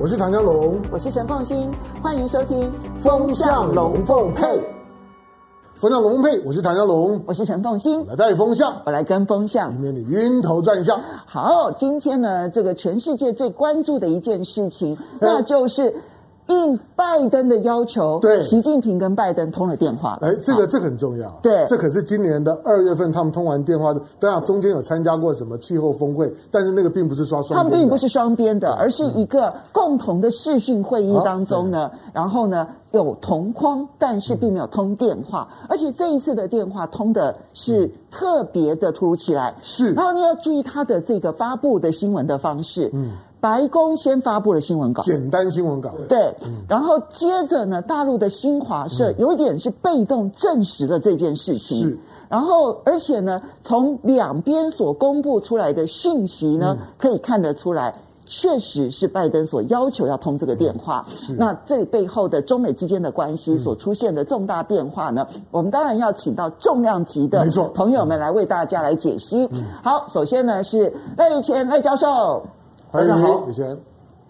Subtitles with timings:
[0.00, 1.68] 我是唐江龙，我是陈凤新，
[2.00, 2.62] 欢迎收听
[3.02, 4.46] 《风向龙凤配》。
[5.74, 11.00] 风向龙凤配，我是唐家龙，我是陈凤新，来带风向，我来跟风向，今天你晕头转向。
[11.26, 15.92] 好，今天呢，这个全世界最关注的一件事情，那就是。
[16.48, 20.18] 应拜登的要求，对，习近平跟拜登通了电话。
[20.22, 21.30] 哎，这个这很重要。
[21.42, 24.00] 对，这可是今年的二月份他们通完电话的。
[24.18, 27.58] 当然中间有参加过什么气候峰会，但是那个并不是说双。
[27.58, 39.54] 他们并不是双边的，而是一个共同的视讯会议当中呢，然后呢有同框，但是并没有通电话，嗯、而且这一次的电话通的是特别的突如其来。
[39.60, 42.90] 是，然后你要注意他的这个发布的新闻的方式。
[42.94, 43.12] 嗯。
[43.40, 45.94] 白宫先发布了新闻稿，简单新闻稿。
[46.08, 46.34] 对，
[46.68, 51.78] 然后接着呢，大陆的新华社有点是被动证实了这件事情。
[51.78, 57.94] 是，然后而且呢，从两边所公布出来的讯息呢，可以看得出来，
[58.26, 61.06] 确实是拜登所要求要通这个电话。
[61.14, 69.48] 是，那这里背后的中美之间的关系所出现的重大变化呢，我们当然要请到重量级的朋友们来为大家来解析。
[69.82, 72.42] 好，首先呢是赖以前赖教授。
[72.90, 73.78] 大家好，李泉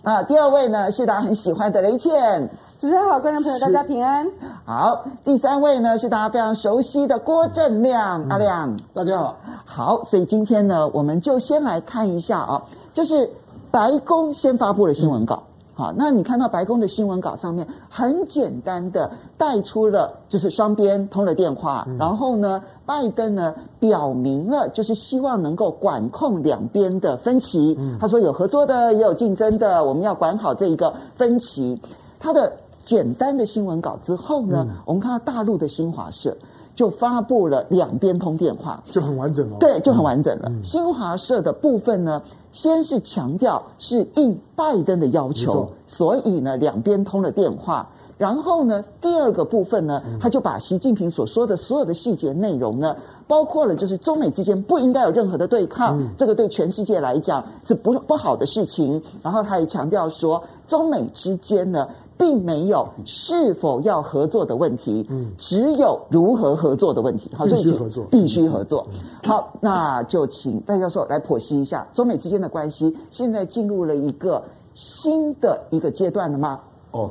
[0.03, 4.27] 啊，第二位呢是大家很喜欢的雷倩，主持人好，观众朋友大家平安。
[4.65, 9.37] 好，第三位呢是大家非常熟悉的郭正亮，嗯、阿亮，大家好。
[9.65, 13.31] 好，所以今天呢，我们就先来看一下啊，就是
[13.71, 15.45] 白宫先发布了新闻稿。
[15.45, 15.47] 嗯
[15.79, 27.77] 好，那你看到白宫的新闻稿上面很简单的带出了，就是双边通了电话，嗯、然后呢，拜登呢表明了，就是希望能够管控两边的分歧。
[27.79, 31.81] 嗯、他说有合作的，也有竞争的，我们要管好这一个分歧。
[32.19, 36.37] 他的简单的新闻稿之后呢，嗯、我们看到大陆的新华社
[36.79, 39.57] 就发布了两边通电话，就很完整了。
[39.59, 40.45] 对，就很完整了。
[40.47, 42.23] 嗯、新华社的部分呢。
[42.51, 47.87] 先是强调是应拜登的要求，所以呢，两边通了电话。
[48.17, 52.97] 然后呢，第二个部分呢，他就把习近平所说的所有的细节内容呢，
[53.29, 59.01] 包括了就是中美之间不应该有任何的对抗，这个对全世界来讲是不不好的事情。
[59.23, 61.87] 然后他也强调说，中美之间呢。
[62.19, 67.31] 并没有是否要合作的问题，嗯，只有如何合作的问题。
[67.35, 68.87] 好，必须合作，必须合作。
[69.23, 74.43] 好，那就请赖教授来剖析一下中美之间的关系，现在进入了一个
[74.75, 76.61] 新的一个阶段了吗？
[76.91, 77.11] 哦，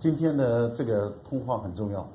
[0.00, 2.08] 今天的这个通话很重要，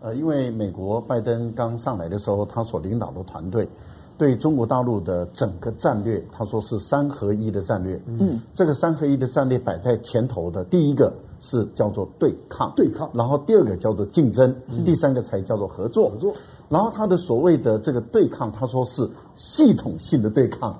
[0.00, 3.68] 呃，因为美国拜登刚上来的时候，他所领导的团队。
[4.16, 8.02] 对中国大陆的整个战略，他说是三合一的战略。
[8.06, 14.54] 嗯，这个三合一的战略摆在前头的，第一个是叫做对抗，对抗，然后第二个叫做竞争，
[14.84, 16.10] 第三个才叫做合作。
[16.10, 16.34] 合作，
[16.68, 20.76] 然后他的所谓的这个对抗，他说是系统性的对抗。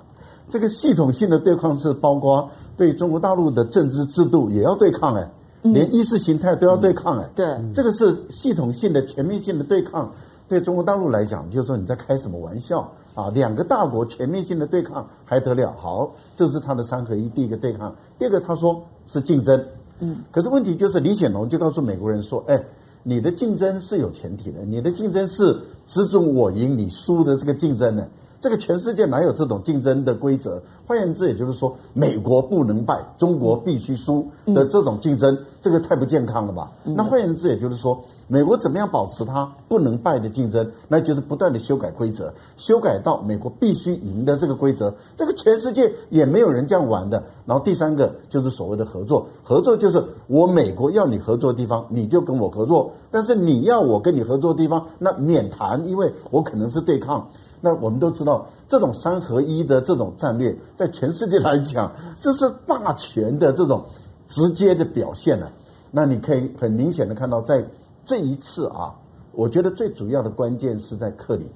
[0.48, 5.30] 这个系统性的对抗是包括对中国大陆的政治制度也要对抗哎，
[5.62, 7.28] 连意识形态都要对抗哎。
[7.34, 10.10] 对，这个是系统性的、全面性的对抗。
[10.48, 12.90] 对中国大陆来讲，就是说你在开什么玩笑？
[13.14, 15.74] 啊，两个大国全面性的对抗还得了？
[15.76, 19.62] 好，这是他的三合一，第一个对抗，第二个他说是竞争。
[20.00, 22.62] 嗯，可是问题就是李显龙就告诉美国人说，哎，
[23.02, 28.06] 你的竞争是有前提的，你的竞争是只准我赢你输的这个竞争呢。
[28.40, 30.62] 这个全世界哪有这种竞争的规则？
[30.86, 36.70] 换言之，也就是说，美国不能败，中国必须输的这种竞争，这个太不健康了吧？
[36.84, 40.66] 那换言之，也就是说，美国怎么样保持它不能败的竞争？
[40.86, 44.94] 那就是不断的修改规则，修改到美国必须赢的这个规则。
[45.16, 47.22] 这个全世界也没有人这样玩的。
[47.44, 57.28] 然后第三个就是所谓的合作，合作就是我美国要你合作的地方，你就跟我合作；但是你要我跟你合作的地方，那免谈，因为我可能是对抗。
[57.60, 63.84] 那我们都知道，这种三合一的这种战略，在全世界来讲，这是霸权的这种
[64.28, 65.50] 直接的表现了。
[65.90, 67.66] 那你可以很明显的看到，在
[68.04, 68.94] 这一次啊，
[69.32, 71.46] 我觉得最主要的关键是在克里。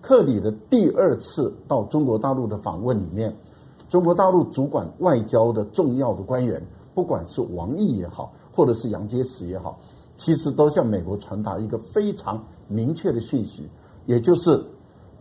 [0.00, 3.34] 克里的第二次到中国大陆的访问里面，
[3.90, 6.62] 中国大陆主管外交的重要的官员，
[6.94, 9.80] 不管是王毅也好，或者是杨洁篪也好，
[10.16, 13.68] 其实都向美国传达一个非常明确的讯息，
[14.06, 14.64] 也就是。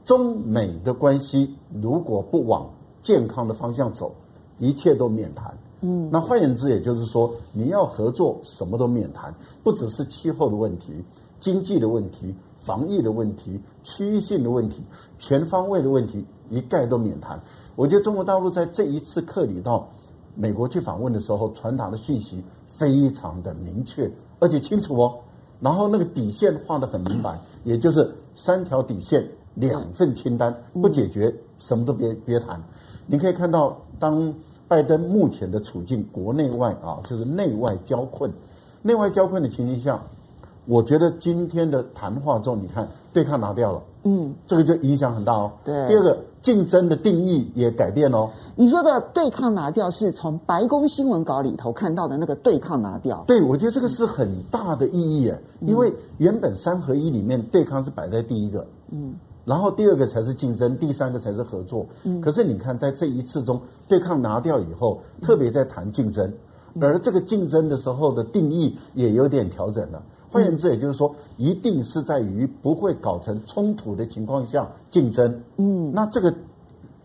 [0.05, 2.69] 中美的关系如果不往
[3.01, 4.13] 健康的方向走，
[4.59, 5.57] 一切都免谈。
[5.81, 9.33] 嗯，那换言之，也就是说，你要合作，什么都免谈，
[9.63, 11.03] 不只是气候的问题、
[11.39, 14.81] 经济的问题、防疫的问题、区域性的问题、
[15.19, 17.37] 全方位的问题，一概都免谈。
[17.75, 19.85] 我觉得中国大陆在这一次克里到
[20.35, 24.09] 美国去访问的时候，传达的讯息非常的明确，
[24.39, 25.15] 而且清楚哦。
[25.59, 29.27] 然后那个底线画得很明白，也就是三条底线。
[29.55, 32.61] 两份清单不解决，什么都别别谈。
[33.05, 34.33] 你可以看到，当
[34.67, 38.31] 拜登目前的处境，国内外啊，就是内外交困。
[38.81, 40.01] 内外交困的情形下，
[40.65, 45.51] 我觉得今天的谈话中，你看对抗拿掉了，嗯，这个就影响很大哦。
[45.63, 48.29] 对，第二个竞争的定义也改变哦。
[48.55, 53.23] 你说的对抗拿掉，是从白宫新闻稿里头看到的那个对抗拿掉。
[53.27, 59.13] 对，我觉得这个是很大的意义耶，因为原本三合一里面对抗是摆在第一个，嗯。
[59.45, 61.85] 然后第二个才是竞争，第三个才是合作。
[62.03, 66.31] 嗯，可是你看，在这一次中，对抗拿掉以后，特别在谈竞争，
[66.79, 70.01] 而这个竞争的时候的定义也有点调整了。
[70.29, 75.43] 换言之，也就是说，一定是在于不会搞成冲突的情况下竞争。
[75.57, 76.33] 嗯，那这个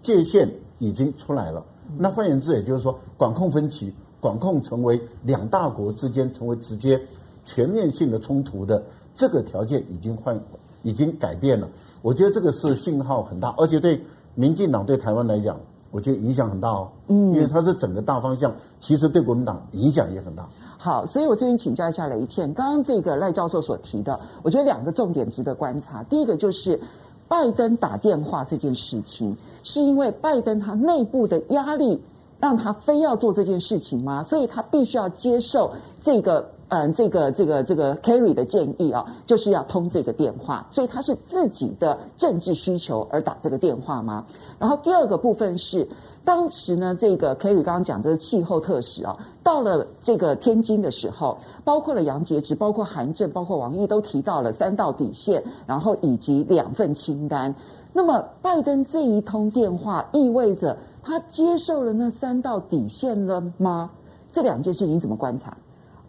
[0.01, 1.63] 界限已经出来了。
[1.99, 6.99] 那换言之，也就是说，管控分歧，管控成为两大国之间成为直接
[7.45, 8.83] 全面性的冲突的
[9.13, 10.41] 这个条件已经换，
[10.83, 11.69] 已经改变了。
[12.03, 14.01] 我觉得这个是讯号很大，而且对
[14.35, 15.59] 民进党对台湾来讲，
[15.91, 16.89] 我觉得影响很大哦。
[17.09, 20.49] 嗯，因为它是整个大方向，其实对国民党影响也很大。
[20.79, 26.03] 好，所以我这边请教一下雷倩，刚刚这个赖教授所提的，我觉得两个重点值得观察。
[26.05, 26.81] 第一个就是
[27.27, 32.03] 拜登打电话这件事情，是因为拜登他内部的压力
[32.39, 34.23] 让他非要做这件事情吗？
[34.23, 35.73] 所以他必须要接受
[36.03, 36.49] 这个。
[36.69, 44.27] 嗯，这个这个这个 Kerry 的建议啊，就是要通这个电话，所以他是自己的政治需求而打这个电话吗？
[44.59, 45.89] 然后第二个部分是，
[46.25, 57.55] 当时呢，这个 Kerry 刚刚讲这个气候特使啊，到了这个天津的时候，包括了杨洁篪，包括韩正，包括王毅都提到了三道底线，然后以及两份清单。
[57.95, 63.91] 那么拜登这一通电话意味着他接受了那三道底线了吗？
[64.31, 65.57] 这两件事情怎么观察？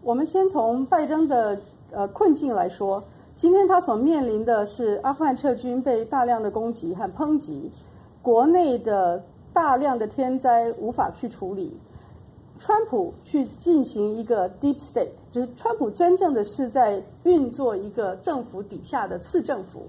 [0.09, 1.55] 我们先从拜登的
[1.91, 3.03] 呃困境来说，
[3.35, 7.71] 今天他所面临的是阿富汗撤军被大量的攻击和抨击，
[8.23, 9.23] 国内的
[9.53, 11.77] 大量的天灾无法去处理，
[12.57, 19.83] 川普去进行一个 deep state，就是川普真正的是在运作一个政府底下的次政府，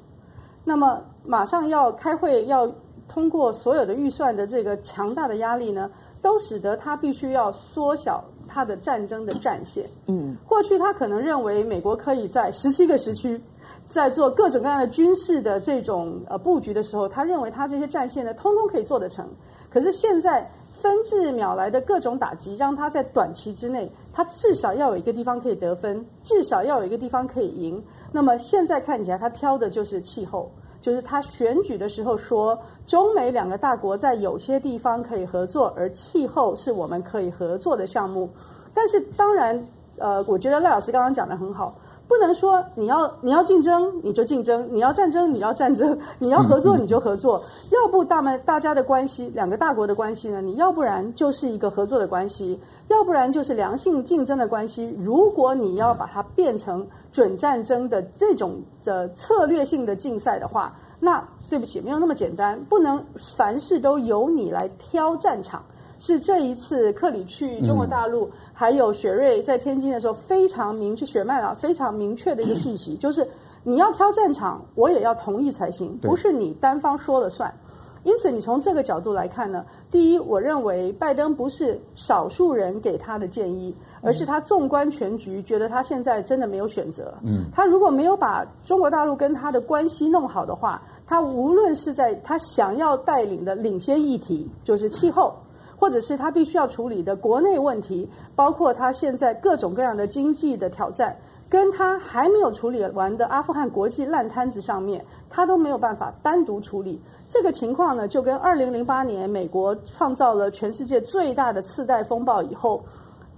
[0.65, 2.71] 那么马上要开会要
[3.09, 5.91] 通过所有的预算的这个强大的压力呢，
[6.21, 8.23] 都使得他必须要缩小。
[8.53, 13.41] 他的战争的战线，嗯，过去他可能认为美国可以在十七个时区，
[13.89, 19.29] 在做各种各样的军事的这种呃布局的时候，他认为他这些战线呢，通通可以做得成。
[19.71, 27.81] 可是现在分至秒来的各种打击，让他在短期之内，他至少要有一个地方可以得分，至少要有一个地方可以赢。
[28.11, 30.51] 那么现在看起来，他挑的就是气候。
[30.81, 38.29] 就是他选举的时候说，中美两个大国在有些地方可以合作，而气候是我们可以合作的项目。
[38.73, 39.67] 但是当然，
[39.99, 41.75] 呃，我觉得赖老师刚刚讲的很好。
[42.11, 47.41] 不能说你要你要竞争你就竞争，你要战争你要战争，你要合作你就合作。
[47.71, 50.43] 要不大们大家的关系，两个大国的关系呢？
[50.43, 52.59] 你要不然就是一个合作的关系，
[52.89, 54.93] 要不然就是良性竞争的关系。
[54.99, 63.01] 如果你要把它变成准战争的这种的策略性的竞赛的话，那对不起，没有那么简单，不能
[63.37, 65.63] 凡事都由你来挑战场。
[66.01, 73.25] 是这一次克里去中国大陆，嗯、还有雪瑞在天津的时候，非常明确，雪曼啊，非常明确的一个讯息，嗯、就是
[73.63, 77.55] 你要挑战场，我也要同意才行，不是你单方说了算。
[78.03, 87.13] 因此，你从这个角度来看呢，第一，我认为拜登不是少数人给他的建议，而是他纵观全局，觉得他现在真的没有选择。
[87.23, 95.35] 嗯，他如果没有把中国大陆跟他的关系弄好的话，他无论是在他想要带领的领先议题，就是气候。
[95.81, 98.07] 或者是他必须要处理的国内问题，
[98.37, 101.17] 包括他现在各种各样的经济的挑战，
[101.49, 107.01] 跟他还没有处理完的阿富汗国际烂摊子上面，他都没有办法单独处理。
[107.31, 112.85] 这个情况呢，就跟二零零八年美国创造了全世界最大的次贷风暴以后。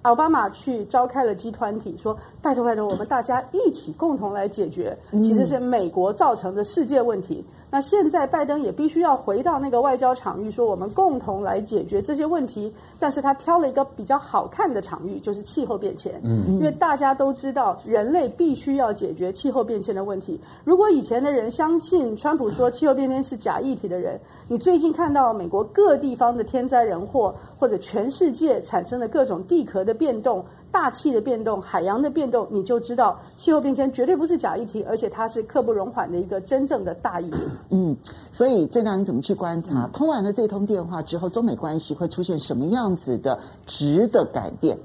[0.02, 7.44] 奥巴马去召开了集团体说：“拜托拜托，我们大家一起共同来解决，其实是美国造成的世界问题。
[7.46, 12.72] 嗯、那现在拜登也必须要回到那个外交场域，说我们共同来解决这些问题。
[12.98, 16.20] 但是他挑了一个比较好看的场域，就是气候变迁。
[16.24, 20.40] 嗯，因为大家都知道，人类必须要解决气候变迁的问题。
[20.64, 24.18] 如果以前的人相信川普说气候变迁是假议题的人，
[24.48, 37.38] 你最近看到美国各地方的天灾人祸，或者全世界产生的各种地壳的。”变动、大气的变动、海洋的变动，你就知道气候变迁绝对不是假议题，而且它是刻不容缓的一个真正的大议题。
[37.70, 37.96] 嗯，
[38.30, 39.86] 所以郑亮你怎么去观察？
[39.92, 44.78] 通完了这通电话之后，中美关系会出现什么样子的值的改变？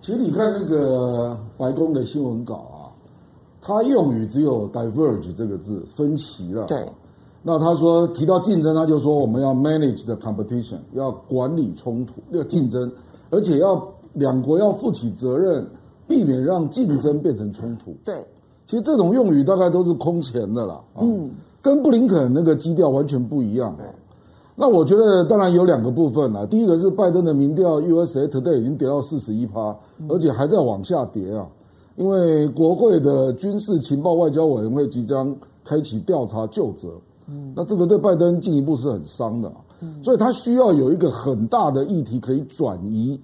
[0.00, 2.78] 其实你看那个白宫的新闻稿啊，
[3.60, 6.64] 它用语只有 diverge 这个字，分歧了。
[6.66, 6.88] 对。
[7.40, 12.90] 那他说提到竞争，他就说我们要 manage the competition，要管理冲突，要竞争，
[13.30, 15.66] 而且要两国要负起责任，
[16.06, 17.94] 避免让竞争变成冲突。
[18.04, 18.14] 对，
[18.66, 20.80] 其实这种用语大概都是空前的啦。
[21.00, 21.30] 嗯，
[21.60, 23.76] 跟布林肯那个基调完全不一样。
[24.60, 29.76] 那我觉得当然有两个部分啦，第一个是拜登的民调 USA Today 已经跌到四十一趴，
[30.08, 31.46] 而且还在往下跌啊，
[31.94, 35.32] 因为国会的军事情报外交委员会即将
[35.64, 36.88] 开启调查就责，
[37.28, 39.52] 嗯，那这个对拜登进一步是很伤的，
[40.02, 43.18] 所以他需要有一个很大的议题可以转移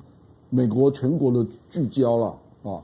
[0.51, 2.81] 美国全国的聚焦了啊。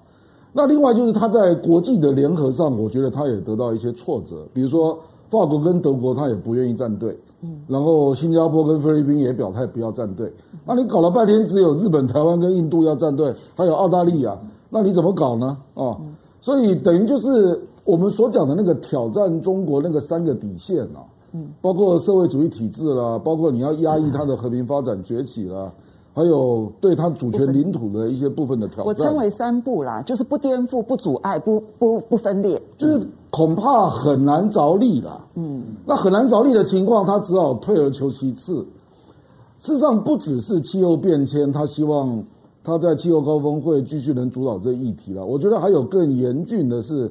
[0.52, 4.98] 那另外就是他在国际的联合上，我觉得他也得到一些挫折，比如说
[5.28, 7.16] 法国跟德国他也不愿意站队。
[7.42, 10.30] 嗯，然后新加坡跟菲律宾也表态不要站队，
[10.66, 15.56] 那你搞了半天只有日本、台湾跟印度要站队，还有澳大利亚，那你怎么搞呢？
[15.72, 15.96] 啊，
[16.42, 21.00] 所以等于就是我们所讲的那个挑战中国那个三个底线啊，
[21.32, 25.72] 嗯，包括社会主义体制啦，包括你要压抑它的和平发展崛起啦。
[26.12, 35.24] 还有对它主权领土的一些部分的挑战，我称为三不啦，就是不颠覆、不阻碍、不不不分裂，就是恐怕很难着力啦。
[35.36, 38.66] 嗯，那很难着力的情况，他只好退而求其次。
[39.60, 42.24] 事实上，不只是气候变迁，他希望
[42.64, 45.24] 他在气候高峰会继续能主导这议题了。
[45.24, 47.10] 我觉得还有更严峻的是，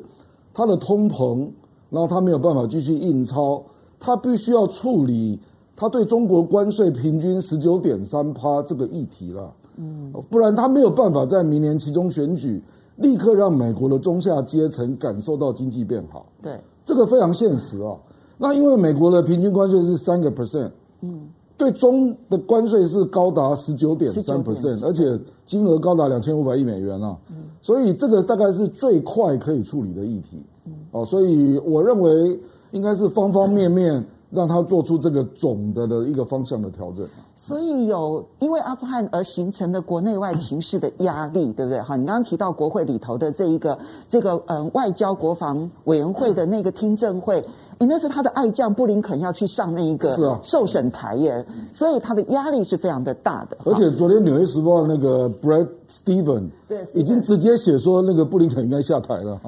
[0.53, 1.47] 他的通膨，
[1.89, 3.63] 然后他没有办法继续印钞，
[3.99, 5.39] 他必须要处理。
[5.75, 12.61] 他对中国关税平均十九点三趴这个议题了，嗯，不然他没有办法在明年期中选举
[12.97, 16.25] 立刻让美国的中下阶层感受到经济变好。
[16.41, 17.95] 对，这个非常现实啊。
[18.37, 32.37] 那因为美国的平均关税是三个 percent，嗯，对中的关税是高达十九点三 percent，而且金额高达两千五百亿美元啊，嗯，所以这个大概是最快可以处理的议题，嗯，哦，所以我认为
[32.71, 34.05] 应该是方方面面。
[34.31, 37.03] 让他做出这个总的的一个方向的调整，
[37.35, 41.81] 所以有因为阿富汗而形成的国内外情势的压力，对不对？
[41.81, 47.43] 哈，你刚刚提到国会里头的这一个这个嗯外交国防委员会的那个听证会。
[47.79, 53.57] 你那是他的爱将布林肯要去上那一个受审台耶，啊、所以他的压力是非常的大的。
[53.63, 59.39] 而且昨天《纽约时报》那个 Brad Stevens 对已经直接写说那个布林肯应该下台了。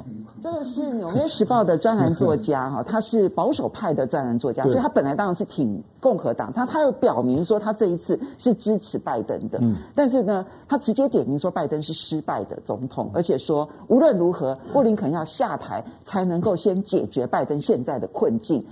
[0.41, 18.65] 这个是《纽约时报》的专栏作家哈，他是保守派的专栏作家， 所以他本来当然是挺共和党，他他又表明说他这一次是支持拜登的，嗯，但是呢，他直接点名说拜登是失败的总统，而且说无论如何布林肯要下台才能够先解决拜登现在的困境。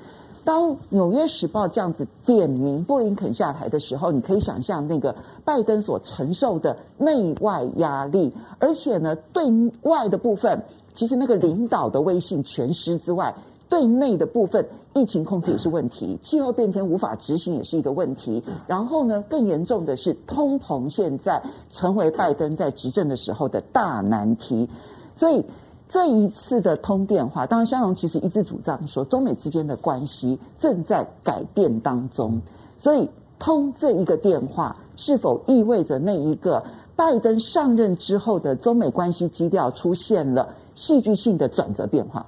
[0.44, 9.44] 当《纽约时报》这样子点名布林肯下台的时候，你可以想象那个拜登所承受的内外压力，而且呢，对
[9.84, 13.36] 外的部分，其实那个领导的威信全失之外，
[13.70, 24.68] 对内的部分，疫情控制也是问题，气候变迁无法执行也是一个问题，然后呢，更严重的是通膨，现在成为拜登在执政的时候的大难题，
[25.16, 25.46] 所以。
[25.92, 32.40] 这一次的通电话，当然香龙其实一直主张说，中美之间的关系正在改变当中，
[32.78, 33.10] 所以
[33.40, 36.64] 通这一个电话，是否意味着那一个
[36.96, 42.28] 拜登上任之后的中美关系基调出现了戏剧性的转折变化？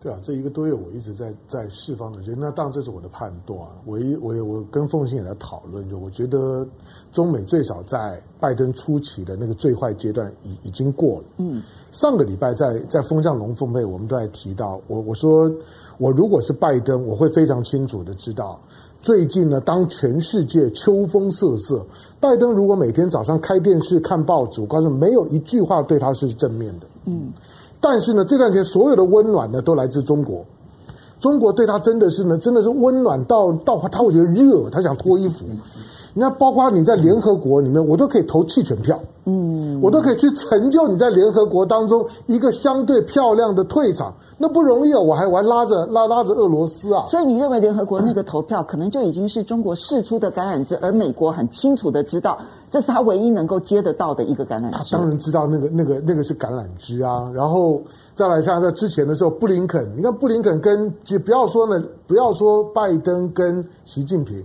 [0.00, 3.58] 对啊，这一个多月我一直在在释放的，那当然这是我的判断。
[3.84, 6.64] 我一我我跟凤馨也在讨论，就我觉得
[7.10, 11.24] 中美最少在拜登初期的那个最坏阶段已已经过了。
[11.38, 15.50] 嗯，上个礼拜在在风向龙凤配，我们都在提到我我说
[15.98, 18.56] 我如果是拜登，我会非常清楚的知道，
[19.02, 21.84] 最近呢，当全世界秋风瑟瑟，
[22.20, 26.86] 拜登如果每天早上开电视看报纸，我告诉你，没有一句话对他是正面的。
[27.06, 27.32] 嗯。
[27.80, 30.44] 但是呢，这段时间所有的温暖呢，都来自中国。
[31.20, 35.44] 中国对他真的是呢，真的是温暖到到他会觉得热，他想脱衣服。
[36.18, 38.98] 你看，包括你在联合国里面，我都可以投弃权票。
[39.24, 44.98] 嗯，我都可以去成就你在联合国当中一个相对漂亮的退场，那不容易啊！
[44.98, 47.04] 我还我还拉着拉拉着俄罗斯啊！
[47.06, 52.36] 所以你认为联合国那个投票可能就已经是中国释出的橄榄枝，而美国很清楚的知道，
[52.68, 54.92] 这是他唯一能够接得到的一个橄榄枝。
[54.92, 57.30] 他当然知道那个那个那个是橄榄枝啊！
[57.32, 57.80] 然后
[58.16, 64.42] 再来像在之前的时候，布林肯，你看布林肯跟就不要说呢，不要说拜登跟习近平。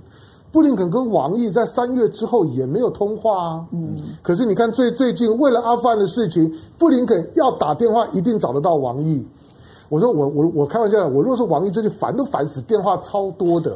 [0.53, 3.65] 布林肯跟王毅在三月之后也没有通话啊。
[3.71, 9.25] 嗯，可是你看最最近为了阿富汗的事情，布林肯要打电话一定找得到王毅。
[9.89, 13.75] 我说我我我开玩笑，我如果是王毅，最近烦都烦死，电话超多的。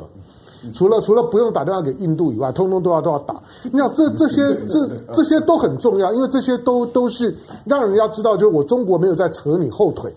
[0.71, 3.41] 除了除了不用打电话给印度以外，通通都要都要打。
[3.71, 10.13] 你想这这些这这些都很重要，因为这些都都是让人家知道，就是我中国没有在扯你后腿。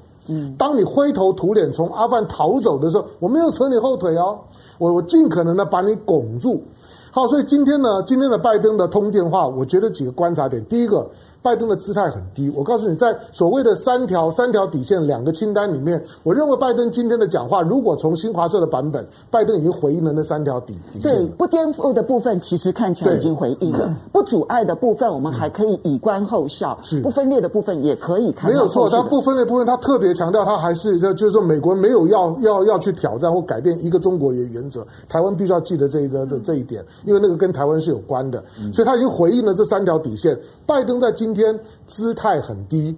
[0.56, 4.38] 当你灰头土脸从阿富汗逃走的时候，我没有扯你后腿哦，
[4.78, 6.62] 我我尽可能的把你拱住。
[7.10, 11.08] 好，所以今天呢，今天的拜登的通电话，我觉得几个观察点，第一个。
[11.42, 21.10] 拜登的姿态很低，我告诉你，在所谓的三条三条底线两个清单里面，我认为拜登今天的讲话，如果从新华社的版本，拜登已经回应了那三条底底线。
[21.12, 28.50] 对，不颠覆的部分其实看起来已经回应了，不阻碍的部分我们还可以以观后效，是不分裂的部分也可以看。
[28.50, 38.44] 没有错，他不分裂部分，他特别强调，他还是就就是说，美国没有要要要去挑战或改变一个中国的原则，台湾必须要记得这一个的这一点，因为那个跟台湾是有关的，
[38.74, 40.38] 所以他已经回应了这三条底线。
[40.66, 42.96] 拜登在今天姿态很低，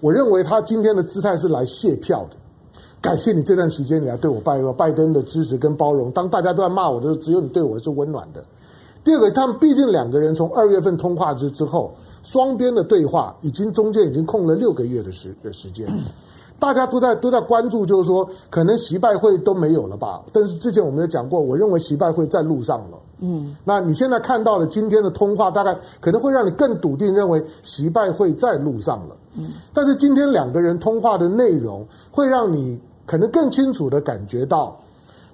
[0.00, 2.36] 我认为他今天的姿态是来卸票的，
[3.00, 6.10] 感谢你这段时间你来对我拜拜登的支持跟包容。
[6.10, 8.44] 当大家都在骂我的时候，只有你对我是温暖的。
[9.02, 15.86] 第二个，他们毕竟两个人从二月份通话之之后，双边的对话已经中间已经空了六个月的时的时间，
[16.58, 20.22] 大家都在都在关注，就是说可能习拜会都没有了吧？
[20.32, 22.98] 但是之前我们有讲过，我认为习拜会在路上了。
[23.26, 29.16] 嗯，那你现在看到了今天的通话，大概可能会让你更笃定认为习拜会在路上了。
[29.36, 34.78] 嗯，但是今天两个人通话的内容，会让你可能更清楚的感觉到，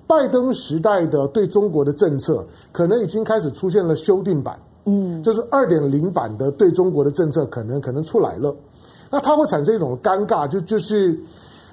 [0.07, 4.57] 拜登时代的对中国的政策，可能已经开始出现了修订版。
[4.85, 8.55] 嗯，就是二点零版的对中国的政策，可能可能出来了。
[9.11, 11.19] 那它会产生一种尴尬，就就是。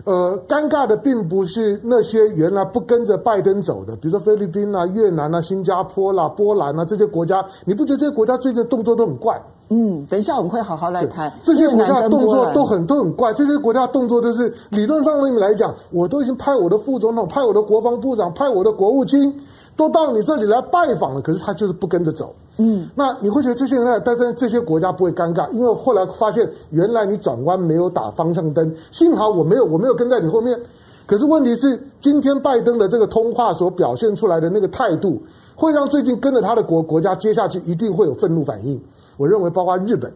[0.03, 9.41] 呃，尴尬的并不是那些原来不跟着拜登走的，比如说菲律宾啊、越南啊、新加坡啦、啊、波兰啊这些国家，你不觉得这些国家最近动作都很怪？
[9.69, 11.29] 嗯，等一下我们会好好来谈。
[11.43, 19.33] 这些国家的动作都很都很怪，这些国家的动作就是理论上来讲，我都已经派我的副总统、派我的国防部长、派我的国务卿
[19.75, 22.33] 都到你这里来拜访了，可是他就是不跟着走。
[22.59, 30.59] 嗯，那你会觉得这些人，但但这些国家不会尴尬，因为后来发现原来你转弯没有打方向灯，幸好我没有我没有跟在你后面。
[31.05, 35.21] 可是问题是，今天拜登的这个通话所表现出来的那个态度，
[35.55, 38.81] 会让最近跟着他的国国家接下去一定会有愤怒反应。
[39.17, 40.11] 我认为包括日本，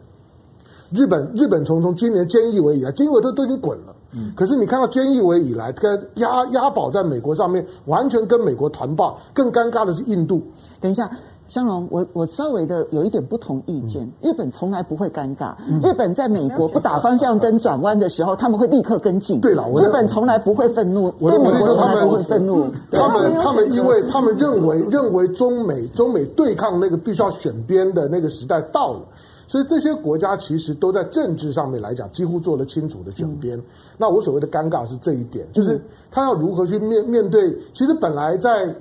[0.91, 3.95] 日本日本从从今年菅义伟以来，菅义伟都都已经滚了。
[4.13, 9.17] 嗯，可是你看到菅义伟以来，跟押押宝在美国上面，完全跟美国团爆。
[9.31, 10.41] 更尴尬的是印度。
[10.81, 11.09] 等一下。
[11.51, 14.09] 香龙，我我稍微的有一点不同意见。
[14.21, 15.53] 日本从来不会尴尬。
[15.83, 19.41] 日本在美国不打方向灯转弯的时候，他们会立刻跟进。
[19.41, 22.71] 对了，日本从来不会愤怒，对美国从来不会愤怒。
[22.89, 29.01] 他们他们因为他们认为认为中美中美对抗那个必须要选边的那个时代到了，
[29.45, 33.61] 所以这些国家其实都在政治上面来讲几乎做了清楚的选边。
[33.97, 37.53] 那我所谓的尴尬是这一点，就是他要如何去面面对。
[37.73, 38.73] 其实本来在。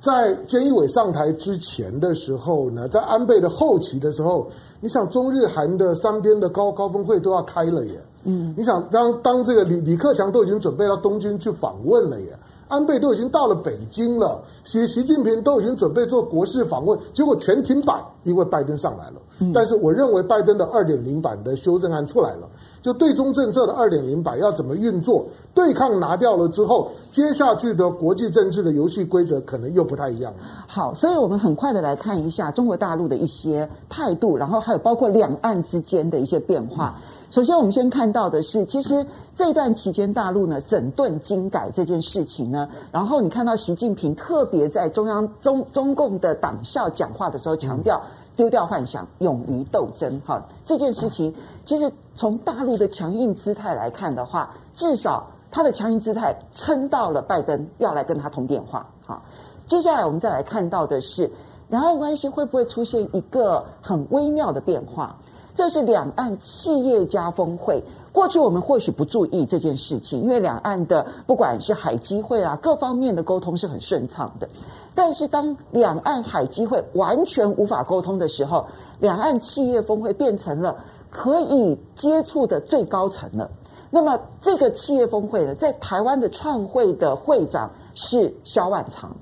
[0.00, 4.48] 在菅义伟上台之前的时候呢，在安倍的后期的时候，
[4.80, 12.38] 你想中日韩的三边的高高峰会都要开了耶，嗯，你想当当这个李李克强都已经准备到东京去访问了耶。
[12.70, 19.14] 安倍都已经到了北京了，习习近平都已经准备做国事访问，结果全停摆，因为拜登上来了。
[19.40, 22.48] 嗯、但是我认为拜登的二点零版的修正案出来了，
[22.80, 30.38] 就对中政策的二点零版要怎么运作，对抗拿掉了之后，接下去的国际政治的游戏规则可能又不太一样了。
[30.66, 36.94] 好，所以我们很快的来看一下中国大陆的一些态度，然后还有包括两岸之间的一些变化。
[36.96, 48.02] 嗯首先，我们先看到的是，其实这段期间，大陆呢整顿经改这件事情呢，然后你看到习近平特别在中央中中共的党校讲话的时候强调，
[48.34, 50.20] 丢掉幻想，勇于斗争。
[50.26, 51.32] 哈，这件事情
[51.64, 58.84] 其实从大陆的强硬姿态来看的话，至少他的强硬姿态撑到了拜登要来跟他通电话。
[59.06, 59.22] 好，
[59.68, 61.30] 接下来我们再来看到的是，
[61.68, 65.16] 两岸关系会不会出现一个很微妙的变化？
[65.54, 67.82] 这是两岸企业家峰会。
[68.12, 74.48] 过去我们或许不注意这件事情，因为两岸的不管是海基会啊，各方面的沟通是很顺畅的。
[74.96, 78.66] 但是当两岸海基会完全无法沟通的时候，
[78.98, 83.48] 两岸企业峰会变成了可以接触的最高层了。
[83.90, 89.14] 那么这个企业峰会呢，在台湾的创会的会长是萧万长。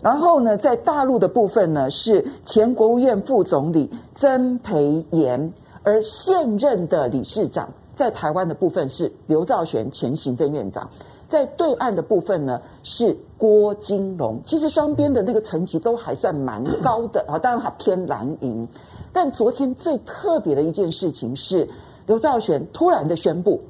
[0.00, 5.52] 然后呢，在大陆的部分呢，是前国务院副总理曾培炎。
[5.86, 10.90] 而现任的理事长在台湾的部分是刘兆玄前行政院长，
[11.28, 14.40] 在对岸的部分呢是郭金龙。
[14.42, 18.66] 其实双边的那个层级都还算蛮高的啊，当然他偏蓝营。
[19.12, 21.68] 但昨天最特别的一件事情是，
[22.06, 23.62] 刘兆玄突然的宣布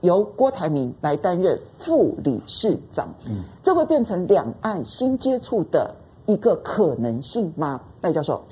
[0.00, 3.12] 由郭台铭来担任副理事长。
[3.26, 7.82] 嗯，这会变成两岸新接触的一个可能性吗？
[8.00, 8.42] 赖教授，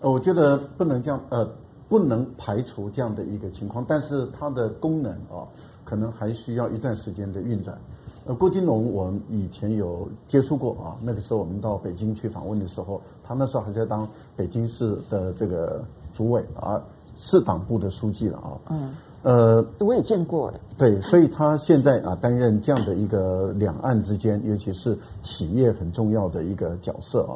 [0.00, 1.50] 我觉得不能这样呃。
[1.90, 5.44] 不能排除这样的一个情况，但是它的功能啊，
[5.84, 7.76] 可能还需要一段时间的运转。
[8.24, 15.82] 呃，郭金龙，我们以前有接触过啊，那个时候我们到北京去访问的时候，他那时候还在当北京市的这个
[16.14, 16.80] 主委啊，
[17.16, 18.52] 市党部的书记了啊。
[18.70, 18.94] 嗯。
[19.22, 20.50] 呃，我也见过。
[20.78, 27.34] 对，所以他现在啊担任这样的一个两岸之间，尤其是企业很重要的一个角色啊。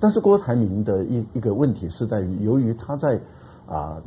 [0.00, 3.18] 但是郭台铭的一一个问题是在于，由于他在
[3.66, 4.02] 啊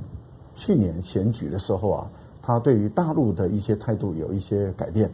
[0.56, 5.10] 去年选举的时候啊，他对于大陆的一些态度有一些改变。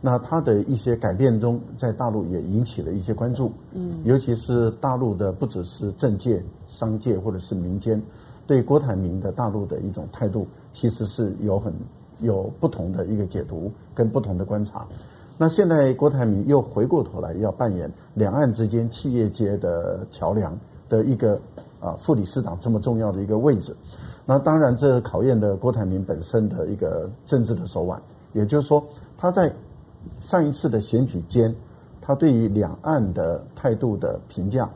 [0.00, 3.50] 那他的一些改变中，在大陆也引起了一些关注。
[3.72, 8.02] 嗯，尤其是大陆的不只是政界、商界或者是民间，
[8.46, 11.72] 对郭台铭的大陆的一种态度，其实是有很
[12.18, 14.86] 有不同的一个解读跟不同的观察。
[15.38, 20.54] 那现在郭台铭又回过头来要扮演两岸之间企业界的桥梁
[20.86, 21.40] 的一个
[21.84, 23.76] 啊副理事长这么重要的一个位置，
[24.24, 28.00] 那当然这考验的郭台铭本身的一个政治的手腕，
[28.32, 28.82] 也就是说
[29.18, 29.52] 他在
[30.22, 31.54] 上一次的选举间，
[32.00, 34.70] 他对于两岸的态度的评价，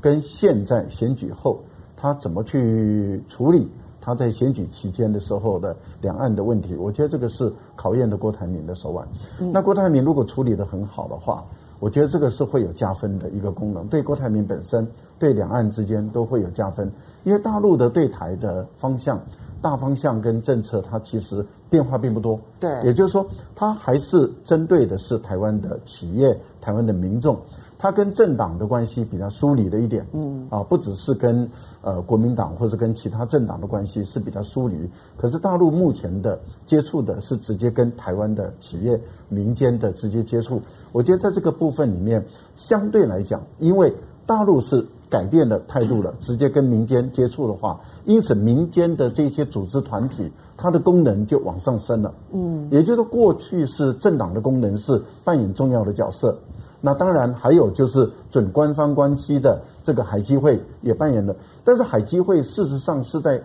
[0.00, 1.58] 跟现在选举后
[1.96, 3.66] 他怎么去处理。
[4.02, 9.06] 他在选举期间的时候的两岸的问题，我觉得这个是考验的郭台铭的手腕。
[9.52, 11.44] 那郭台铭如果处理的很好的话，
[11.80, 14.88] 我觉得这个是会有加分的一个功能，对郭台铭本身，
[15.20, 16.90] 对两岸之间都会有加分。
[17.22, 19.20] 因为大陆的对台的方向、
[19.62, 22.40] 大方向跟政策，它其实变化并不多。
[22.58, 27.38] 对，也就是说，它还是针对的是台湾的企业、台湾的民众。
[27.82, 31.48] 它跟政党的关系比较疏离了一点，嗯，啊，不只是跟
[31.80, 34.76] 呃国民党或者跟其他政党的关系是比较疏离，
[35.16, 40.60] 可是大陆目前的接触的是直接跟台湾的企业民间的直接接触。
[40.92, 42.22] 我觉得在这个部分里面，
[42.54, 43.90] 相对来讲，因为
[44.26, 56.36] 大陆是改变了态度了，直接跟民间接触的话，因此民间的这些组织团体，它的功能就往上升了，嗯，也就是过去是政党的功能是扮演重要的角色。
[56.80, 63.38] 那当然还有就是准官方关系的这个海基会也扮演了，但是海基会事实上是在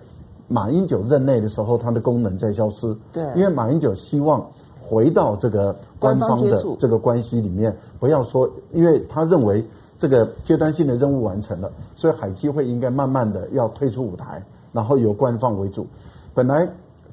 [0.47, 2.95] 马英九任内的时候，它的功能在消失。
[3.11, 4.45] 对，因为马英九希望
[4.79, 9.65] 回到这个官方的这个关系里面，不要说，因为他认为
[9.97, 15.85] 这个阶段性的任务完成了，所以海基会应该慢慢的要退出舞台，然后由官方为主。
[16.33, 16.67] 本来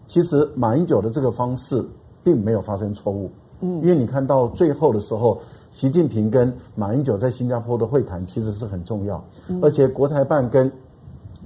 [0.07, 1.85] 其实马英九的这个方式
[2.23, 5.41] 并没有发生错误，嗯，因为你看到最后的时候。
[5.73, 9.25] 习近平跟马英九在新加坡的会谈其实是很重要，
[9.63, 10.71] 而且国台办跟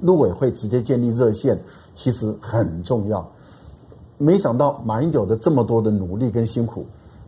[0.01, 1.57] 陆委会直接建立热线，
[1.94, 3.25] 其实很重要。
[4.18, 6.85] 没想到马英九的这么多的努力跟辛苦，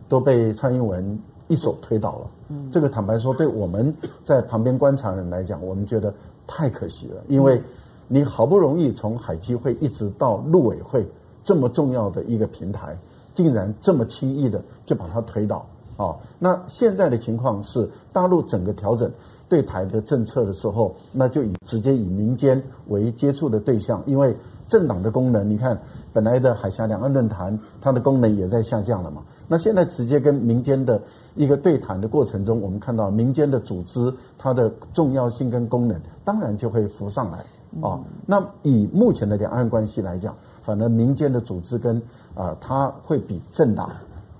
[0.09, 1.17] 都被蔡英文
[1.49, 2.31] 一手推倒了。
[2.47, 6.13] 嗯这个坦白说，对我们在旁边观察人来讲，我们觉得
[6.47, 7.61] 太可惜了，因为
[8.07, 11.05] 你好不容易从海基会一直到陆委会
[11.43, 12.97] 这么重要的一个平台，
[13.35, 15.65] 竟然这么轻易的就把它推倒。
[15.97, 19.11] 啊，那现在的情况是，大陆整个调整
[19.49, 24.33] 对台的政策的时候，那就以直接以民间为接触的对象，因为
[24.65, 25.77] 政党的功能，你看
[26.13, 29.23] 本来的海峡两岸论坛，它的功能也在下降了嘛。
[29.47, 31.01] 那现在直接跟民间的
[31.35, 37.39] 一个对谈的过程中，我们看到民间的组织它的重要性跟功能，当然就会浮上来
[37.81, 37.99] 啊。
[38.25, 42.01] 那以目前的两岸关系来讲，反而民间的组织跟
[42.35, 43.89] 啊，它会比政党。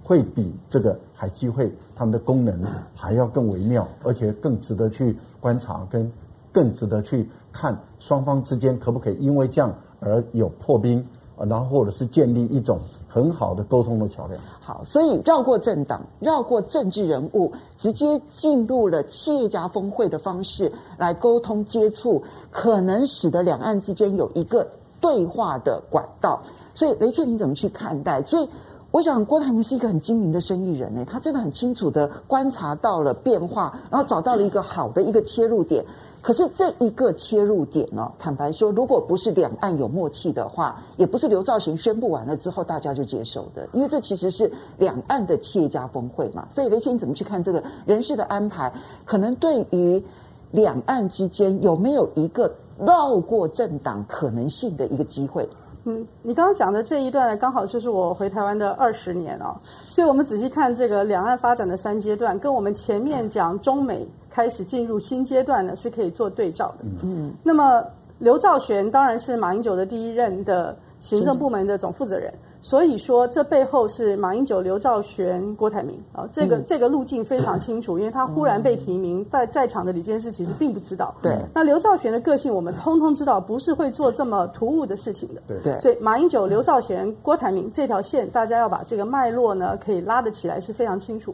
[0.01, 2.59] 会比这个海基会他们的功能
[2.95, 6.11] 还要更微妙，而且更值得去观察，跟
[6.51, 11.05] 更值得去看双方之间可不可以因为这样而有破冰，
[11.47, 14.41] 然后或者是建立一种很好的沟通的桥梁。
[14.59, 24.67] 好，所以绕过政党，绕过政治人物，直接进入了企业家峰会的方式来沟通接触，可能使得两岸之间有一个
[24.99, 26.41] 对话的管道。
[26.73, 28.23] 所以雷切你怎么去看待？
[28.23, 28.49] 所以。
[28.91, 35.85] 我想郭台铭是一个很精明的生意人呢，他真的很清楚地观察到了变化，然后找到了一个好的一个切入点。
[36.21, 46.47] 可是这一个切入点呢，坦白说，如果不是两岸有默契的话，也不是刘兆玄宣布完了之后大家就接受的，因为这其实是两岸的企业家峰会嘛。
[46.53, 48.71] 所以雷谦你怎么去看这个人事的安排？
[49.05, 50.03] 可能对于
[50.51, 55.47] 两岸之间有没有一个绕过政党可能性的一个机会？
[55.85, 59.55] 嗯，你刚刚讲的这一段呢，刚好就是我回台湾的二十年哦，
[59.89, 66.85] 所以我们仔细看这个两岸发展的三阶段，跟我们前面讲中美开始进入新阶段呢，是可以做对照的。
[67.03, 67.83] 嗯，那么
[68.17, 72.31] 刘兆玄当然是马英九的第一任的行政部门的总负责人。
[72.61, 81.15] 所以说，这背后是马英九、刘兆玄、郭台铭啊，这个、嗯、这个路径非常清楚，因为他忽然被提名，在在场的李监事其实并不知道。
[81.21, 81.37] 对。
[81.53, 85.41] 那刘兆玄的个性，我们通通知道，不是会做这么突兀的事情的。
[85.47, 85.79] 对对。
[85.79, 91.33] 所以马英九、刘兆玄、郭台铭这条线，大家要把这个脉络呢，可以拉得起来，是非常清楚。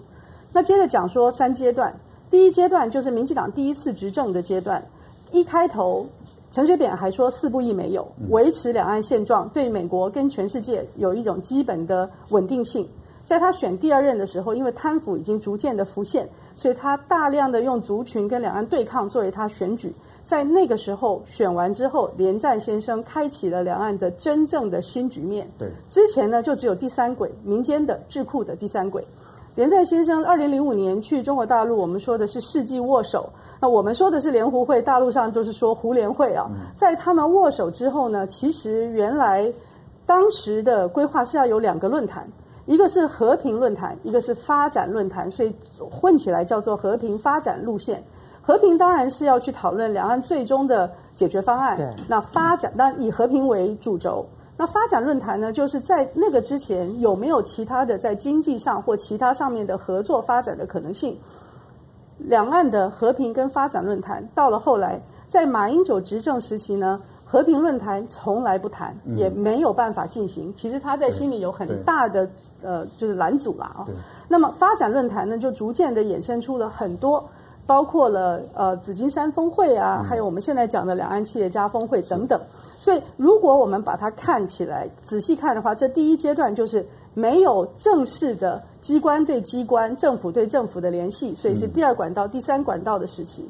[0.54, 1.92] 那接着讲说三阶段，
[2.30, 4.80] 第一阶段就是民进党第一次执政的阶段，
[5.32, 6.06] 一开头。
[6.56, 12.88] 陈水扁还说四不一没有，维持两岸现状，对美国跟全世界有一种基本的稳定性。
[13.26, 19.94] 在他选第二任的时候，因为贪腐已经逐渐的浮现，所以他大量的用族群跟两岸对抗作为他选举。
[20.24, 25.46] 在那个时候选完之后，连战先生开启了两岸的真正的新局面。
[25.58, 29.06] 对，之前呢就只有第三轨民间的智库的第三轨。
[29.56, 33.30] 连战先生二零零五年去中国大陆，我们说的是世纪握手。
[33.62, 36.46] 那我们说的是联胡会，大陆上就是说胡联会啊。
[36.76, 39.50] 在他们握手之后呢，其实原来
[40.06, 42.28] 当时的规划是要有两个论坛，
[42.66, 45.56] 一个是和平论坛，一个是发展论坛，所以
[45.90, 48.04] 混起来叫做和平发展路线。
[48.42, 51.96] 和平当然是要去讨论两岸最终的解决方案。
[52.10, 54.26] 那发展当以和平为主轴。
[54.58, 61.18] 那发展论坛呢，就是在那个之前有没有其他的在经济上或其他上面的合作发展的可能性？
[62.18, 70.54] 两岸的和平跟发展论坛到了后来，在马英九执政时期呢，和平论坛从来不谈，也没有办法进行。
[70.56, 72.30] 其实他在心里有很大的
[72.64, 73.86] 呃，就是拦阻了啊。
[74.30, 77.28] 那么发展论坛呢，就逐渐的衍生出了很多。
[77.68, 82.40] 包括了呃紫金山峰会啊，还有我们现在讲的两岸企业家峰会等等。
[82.80, 93.50] 所以，如果我们把它看起来仔细看的话，这第一阶段就是没有正式的机关对机关、政府对政府的联系，所以是第二管道、第三管道的时期。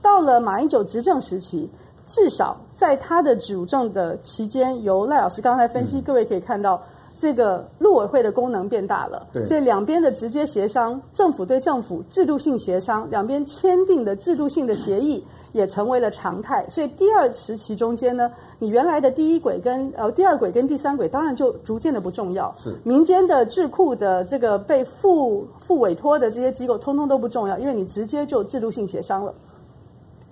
[0.00, 1.68] 到了马英九执政时期，
[2.06, 6.80] 至少在他的主政的期间，由赖老师刚才分析，各位可以看到。
[7.18, 16.64] 这个陆委会的功能变大了，所以两边的直接协商，政府对政府制度性协商，两边签订的制度性的协议也成为了常态。
[16.68, 22.54] 所以第二时期中间呢，你原来的第一轨跟呃第二轨跟第三轨，当然就逐渐的不重要。
[22.56, 29.34] 是民间的智库的这个被付付委托的这些机构，通通都不重要，因为你直接就制度性协商了。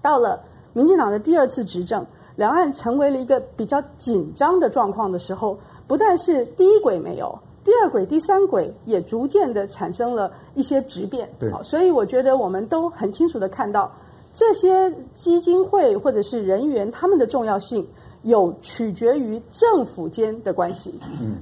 [0.00, 0.40] 到了
[0.72, 5.58] 民进党的第二次执政，两岸成为了一个比较紧张的状况的时候。
[5.86, 11.28] 不但是第一轨没有，第二轨、第三轨也逐渐的产生了一些质变。
[11.38, 13.92] 对，好，所以我觉得我们都很清楚的看到
[14.32, 17.86] 这些基金会或者是人员他们的重要性。
[18.26, 20.92] 有取决于政府间的关系，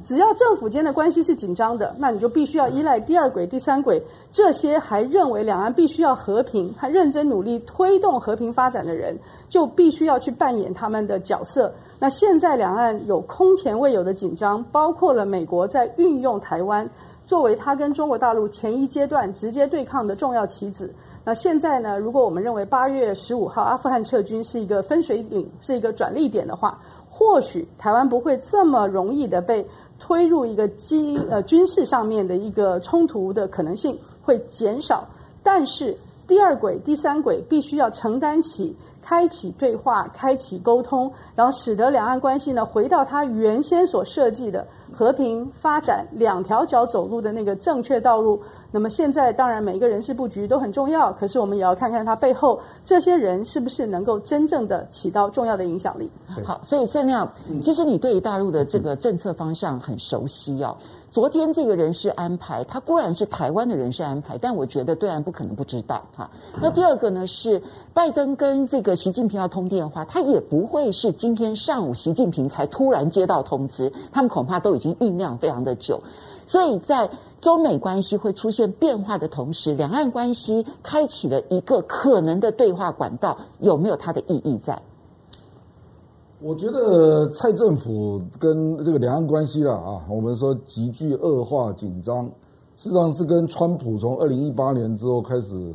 [0.05, 9.19] 只要政府间的关系是紧张的，那你就必须要依赖第二轨、第三轨这些还认为两岸必须要和平、还认真努力推动和平发展的人，
[9.49, 11.73] 就必须要去扮演他们的角色。
[11.99, 16.89] 那现在两岸有空前未有的紧张，包括了美国在运用台湾
[17.27, 20.93] 作为他跟中国大陆前一阶段直接对抗的重要棋子。
[21.25, 21.99] 那现在呢？
[21.99, 29.67] 如果我们认为八月十五号阿富汗撤军是一个分水岭，是一个转捩点的话，或许台湾不会这么容易的被
[29.99, 35.07] 推入一个机呃军事上面的一个冲突的可能性会减少。
[35.43, 38.77] 但是第二轨、第三轨必须要承担起。
[39.05, 48.41] 开启对话，开启沟通，然后使得两岸关系呢回到它原先所设计的和平发展两条脚走路的那个正确道路。
[48.71, 56.11] 那么现在当然每一个人事布局都很重要，可是我们也要看看它背后这些人是不是能够真正的起到重要的影响力。
[56.43, 57.31] 好，所以正亮，
[57.63, 60.75] 其实你对大陆的这个政策方向很熟悉哦。
[61.15, 66.29] 昨天这个人事安排，他固然是台湾的人事安排，但我觉得对岸不可能不知道哈。
[66.61, 76.03] 那第二个呢是拜登跟这个习近平要通电话，他也不会是今天上午习近平才突然接到通知，他们恐怕都已经酝酿非常的久。
[76.47, 77.09] 所以在
[77.41, 84.83] 中美关系会出现变化的同时，两岸关系开启了一个可能的对话管道，有没有它的意义在？
[86.45, 92.27] 我觉得蔡政府跟这个两岸关系啦啊，我们说急剧恶化紧张，
[92.77, 95.75] 事实上是跟川普从二零一八年之后开始，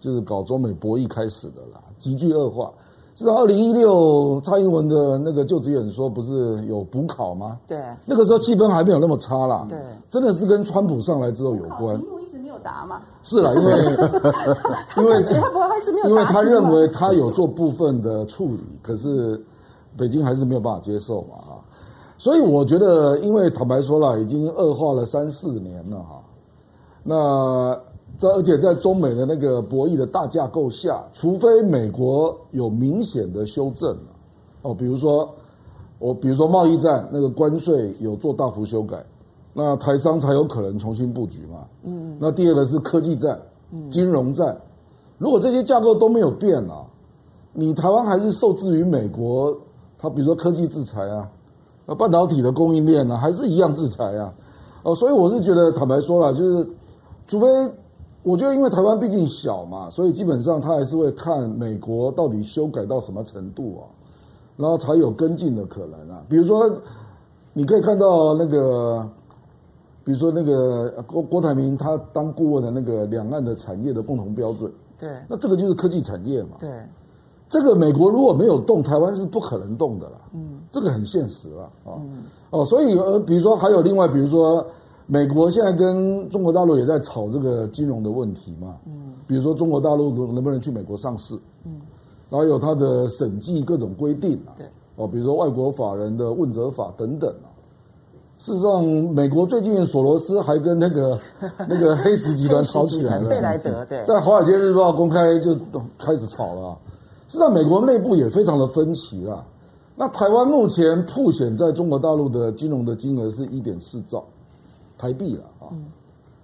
[0.00, 2.72] 就是搞中美博弈开始的啦，急剧恶化。
[3.14, 7.56] 事实上，二零一六蔡英文的那个就职演说不是有补考吗？
[7.64, 9.64] 对，那个时候气氛还没有那么差啦。
[9.70, 9.78] 对，
[10.10, 11.96] 真的是跟川普上来之后有关。
[12.00, 13.00] 题目一直没有答嘛？
[13.22, 13.72] 是啦，因为
[14.98, 19.40] 因为他不会一直没有答，因为他认为他有做部分的处理，可是。
[19.96, 21.60] 北京还是没有办法接受嘛，哈，
[22.18, 26.20] 所以我觉得，因为坦白说了，已经恶化了三四年了，哈。
[27.02, 27.78] 那
[28.16, 33.96] 在而且在中美的那个博弈的大架构下，除非美国有明显的修正，
[34.62, 35.28] 哦，比如说，
[35.98, 39.04] 我比如说贸易战那个关税有做大幅修改，
[39.52, 41.66] 那台商才有可能重新布局嘛。
[41.82, 43.38] 嗯，那第二个是科技战、
[43.90, 44.56] 金融战，
[45.18, 46.86] 如果这些架构都没有变啊，
[47.52, 49.54] 你台湾还是受制于美国，
[50.04, 51.26] 它比如说科技制裁啊，
[51.86, 54.32] 那半导体的供应链呢、啊，还是一样制裁啊。
[54.82, 56.68] 哦，所以我是觉得坦白说了，就是
[57.26, 57.46] 除非。
[58.22, 63.84] 我觉得，因为台湾毕竟小嘛，所以基本上他还是会看美国到底修改到什么程度啊，
[64.56, 66.22] 然后才有跟进的可能啊。
[66.26, 66.74] 比如说，
[67.52, 69.06] 你可以看到那个，
[70.04, 76.56] 比如说那个郭郭台铭他当顾问的那个两岸的产业的共同标准，对，那这个就是科技产业嘛。
[76.58, 76.70] 对，
[77.48, 80.20] 这个美国如果没有动，台湾是不可能动的了。
[80.34, 81.98] 嗯，这个很现实了啊。
[81.98, 84.64] 嗯、哦，所以呃，比如说还有另外，比如说。
[85.06, 91.34] 美国现在跟中国大陆也在吵这个金融的问题嘛，嗯，比如说中国大陆能不能去美国上市，
[91.66, 91.72] 嗯，
[92.30, 97.52] 然后有它的审计各种规定啊，对，哦，比如说外国法人的问责法等等啊。
[98.38, 101.18] 事实上，美国最近索罗斯还跟那个
[101.68, 105.54] 那个黑石集团吵起来了，贝莱德对，在《华尔街日报》公开就
[105.98, 106.78] 开始吵了。
[106.83, 106.83] 事
[107.34, 109.44] 实上，美国内部也非常的分歧了。
[109.94, 114.24] 那台湾目前曝险在中国大陆的金融的金额是一点四兆。
[114.96, 115.66] 台币了啊，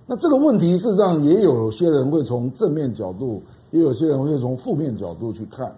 [0.07, 5.73] 那这个问题事实上也有些人会从正面角度，也有些人会从负面角度去看，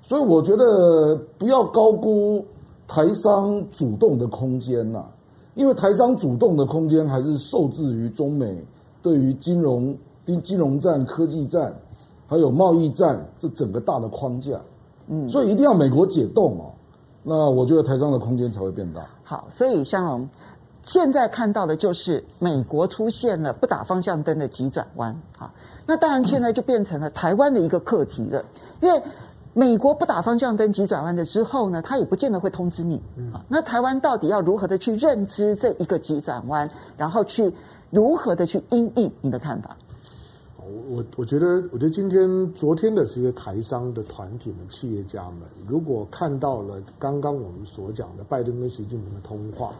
[0.00, 2.42] 所以我觉得不要高估
[2.86, 5.04] 台商主动的空间呐，
[5.56, 8.64] 因为台商主动的空间还是受制于中美
[9.02, 9.94] 对于金融、
[10.44, 11.74] 金融战、科技战，
[12.28, 14.60] 还有贸易战这整个大的框架，
[15.08, 16.70] 嗯，所以一定要美国解冻哦，
[17.24, 19.04] 那我觉得台商的空间才会变大。
[19.24, 20.28] 好，所以香龙。
[20.84, 25.52] 现在看到的就是美国出现了不打方向灯的急转弯，啊，
[25.84, 28.42] 那当然现在就变成了台湾的一个课题了。
[28.80, 29.02] 因为
[29.52, 33.02] 美国不打方向灯急转弯的之后呢，他也不见得会通知你，
[33.34, 37.52] 啊，那台湾到底要如何的去认知这一个急转弯，然后去
[37.90, 39.12] 如何的去因应？
[39.20, 39.76] 你的看法？
[40.88, 49.72] 我我觉得，我觉得今天、昨天的这些台商的团体们、企业家们，如果看到了刚刚我们所讲的拜登跟习近平的通话。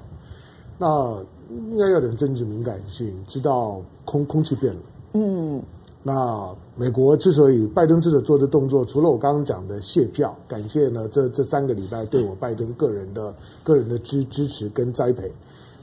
[0.81, 1.17] 那
[1.51, 4.81] 应该有点政治敏感性，知道空空气变了。
[5.15, 5.61] 嗯，
[6.05, 15.29] 那美国之所以拜登之所以做的动作，除了我刚刚讲的谢票，感谢呢这这三个礼拜对我拜登个人的个人的支支持跟栽培，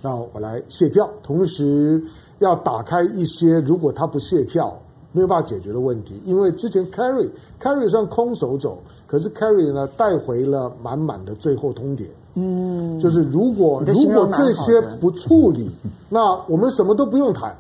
[0.01, 2.01] 那我来谢票，同时
[2.39, 4.81] 要打开一些如果他不卸票
[5.15, 12.05] 没有办法解决的问题，因为之前 Carry Carry 算空手走，可是 Carry 呢带回了满满的最后通牒。
[12.33, 15.71] 嗯，就是如果如果这些不处理，
[16.09, 17.55] 那我们什么都不用谈。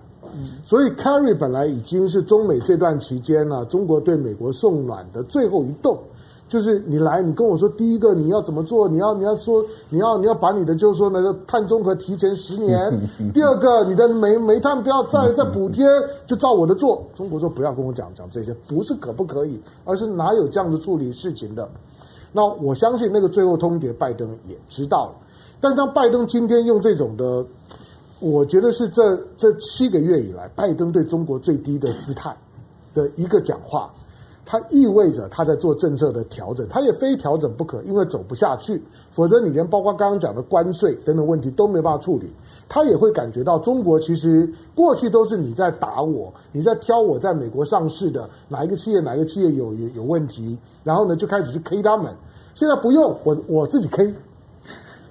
[0.65, 5.97] 所以 Carry 本来已经是中美这段期间呢，中国对美国送暖的最后一动，
[6.47, 8.87] 就是你来，你跟我说，第一个你要怎么做？
[8.87, 12.77] 你要你要说你要你要把你的就是说呢，碳中和提前十年。
[13.33, 15.83] 第二个，你的煤煤炭不要再再补贴，
[16.27, 17.03] 就照我的做。
[17.15, 21.67] 中国说不要跟我讲讲这些，不是可不可以，而是哪有这样子处理事情的。
[22.31, 25.15] 那我相信那个最后通牒，拜登也知道了。
[25.59, 27.43] 但当拜登今天用这种的，
[28.19, 32.35] 我觉得是这这七个月以来，拜登对中国最低的姿态
[32.93, 33.91] 的一个讲话，
[34.45, 38.81] 它意味着它在做政策的调整，它也非调整不可，因为走不下去，
[39.11, 42.31] 否则你连包括刚刚讲的关税等等问题都没办法处理。
[42.67, 52.11] 他也会感觉到中国其实过去都是你在打我，你在挑我在美国上市的哪一个企业，哪一个企业有有有问题，然后呢就开始去 K 他们。
[52.55, 54.11] 现在不用我我自己 K，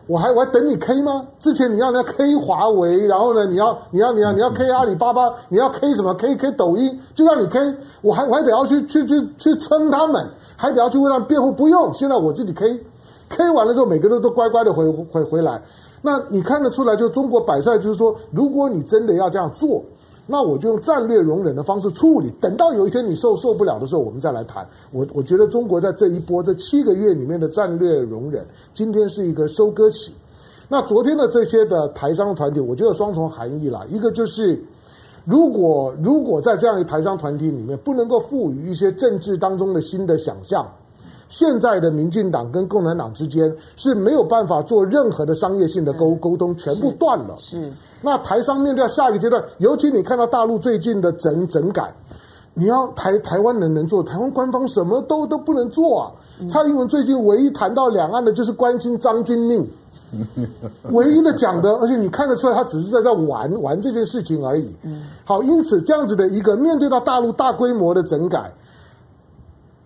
[0.06, 1.26] 我还我还等你 K 吗？
[1.40, 15.62] 之前你要你要 K 华为，然后呢你要你要你要你要 K 阿里巴巴，你要 K 什么 K K 抖音，就让你 K，我还我还得要去去去去撑他们，还得要去为他们辩护，不用，现在我自己 K，K 完了之后每个人都乖乖的回回回来。
[16.02, 19.82] 那你看得出来，就中国百帅就是说，如果你真的要这样做，
[20.26, 22.30] 那我就用战略容忍的方式处理。
[22.40, 24.66] 等到有一天你受受不了的时候，我们再来谈。
[24.90, 30.12] 我我觉得中国在这一波这七个月里面的战略容忍，今天是一个收割期。
[30.68, 33.84] 那昨天的这些的台商团体，我觉得双重含义啦。
[33.90, 34.58] 一个就是，
[35.24, 40.66] 如果如果在这样一台商团体里面不能够赋予一些政治当中的新的想象。
[41.36, 47.34] 现在的民进党跟共产党之间是没有办法做任何的商业性的沟沟通，全部断了。
[47.38, 51.92] 是，那台商面对下一个阶段，尤其你看到大陆最近的整整改，
[52.54, 56.12] 你要台台湾人能做，台湾官方什么都都不能做啊。
[56.48, 59.68] 蔡英文最近唯一谈到两岸的就是关心张军命，
[60.92, 64.70] 唯一的讲的，而且你看得出来，他只是在在玩玩这件事情而已。
[65.24, 68.52] 好，因此这样子的一个面对到大陆大规模的整改。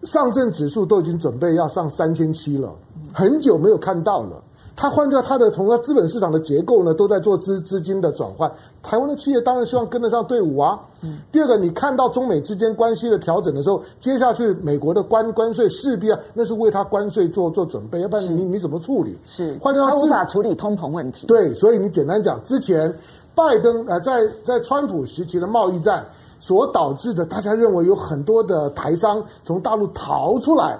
[0.03, 2.73] 上证指数都已经准备要上三千七了，
[3.13, 4.43] 很久没有看到了。
[4.81, 8.49] 它换掉它的从它资本市场的结构呢，都在做资资金的转换。
[8.81, 10.79] 台湾的企业当然希望跟得上队伍啊。
[11.03, 19.19] 嗯、第二个，你看到中美之间关系的调整的时候，接下去美国的关关税势必啊，那是为它关税做做准备，要不然你你怎么处理？
[19.25, 21.27] 是换掉它无法处理通膨问题。
[21.27, 22.97] 对，所以你简单讲，之前
[23.35, 26.07] 拜登呃在在川普时期的贸易战
[26.41, 30.79] 所导致的，大家认为有很多的台商从大陆逃出来，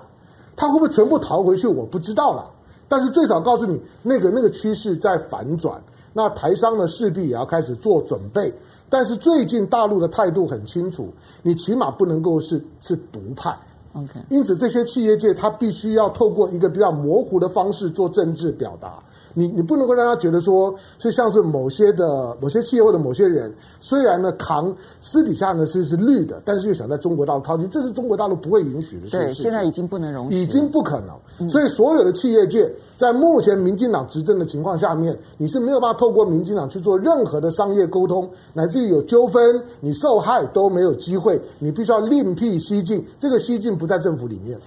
[0.57, 1.67] 他会不会全部逃回去？
[1.67, 2.49] 我不知道了。
[2.89, 5.79] 但是最少告诉你，那个那个趋势在反转，
[6.13, 8.53] 那台商呢势必也要开始做准备。
[8.89, 11.09] 但是最近大陆的态度很清楚，
[11.43, 13.55] 你起码不能够是是独派。
[13.93, 19.03] OK，因此这些企业界他必须要透过一个比较模糊的方式做政治表达。
[19.35, 29.21] 你你不能够让他觉得说是像是某些的某些企业或者某些人，虽然呢扛私底下呢是是绿的，但是又想在中国大陆掏金，这是中国大陆不会允许的事情。
[29.21, 31.49] 对，现在已经不能容许，已经不可能。
[31.49, 41.41] 所以所有的企业界在目前民进党执政的情况下面，你是没有办法透过民进党去做任何的商业沟通，乃至于有纠纷，你受害都没有机会。
[41.59, 44.59] 你必须要另辟蹊径，这个蹊径不在政府里面。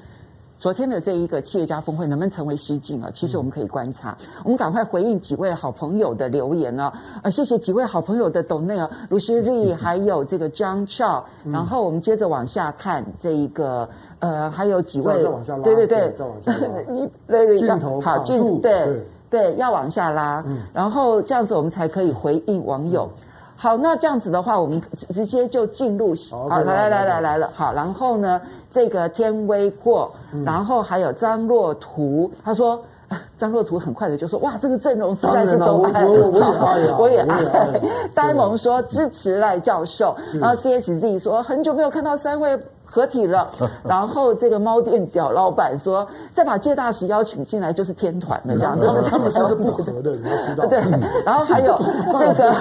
[0.61, 3.09] 昨天的这一个企业家峰会能不能成为蹊径啊？
[3.11, 4.15] 其实我们可以观察。
[4.43, 6.93] 我们赶快回应几位好朋友的留言呢、啊？
[7.23, 11.23] 呃，谢谢几位好朋友的 donate，卢西丽还有这个 John Chow。
[11.51, 13.89] 然后我们接着往下看这一个
[14.19, 15.23] 呃，还有几位，
[15.63, 23.09] 对对对，再往下拉， 你 very 镜头好镜对对，对要往下拉，嗯、然后这样子我们才可以回应网友。
[23.15, 23.27] 嗯、
[23.61, 28.41] 好，那这样子的话，我们直接就进入好，来来来来来了，好，然后呢？
[28.71, 30.11] 这个天威过，
[30.43, 32.81] 然后还有张若图，他说
[33.37, 37.81] 张若图很快的就说哇，这个阵容实在是都 爱，我我也爱，我也爱。
[38.15, 42.57] 呆萌说支持赖教授，然后 C H Z 说很久没有看到三位。
[42.93, 43.49] 合体了，
[43.87, 50.65] 然后这个猫店屌老板说，再把介大使邀请进来就是天团了，这样子是 他们说是不合的，你要知道。
[50.67, 50.77] 对，
[51.25, 51.79] 然后还有
[52.19, 52.53] 这个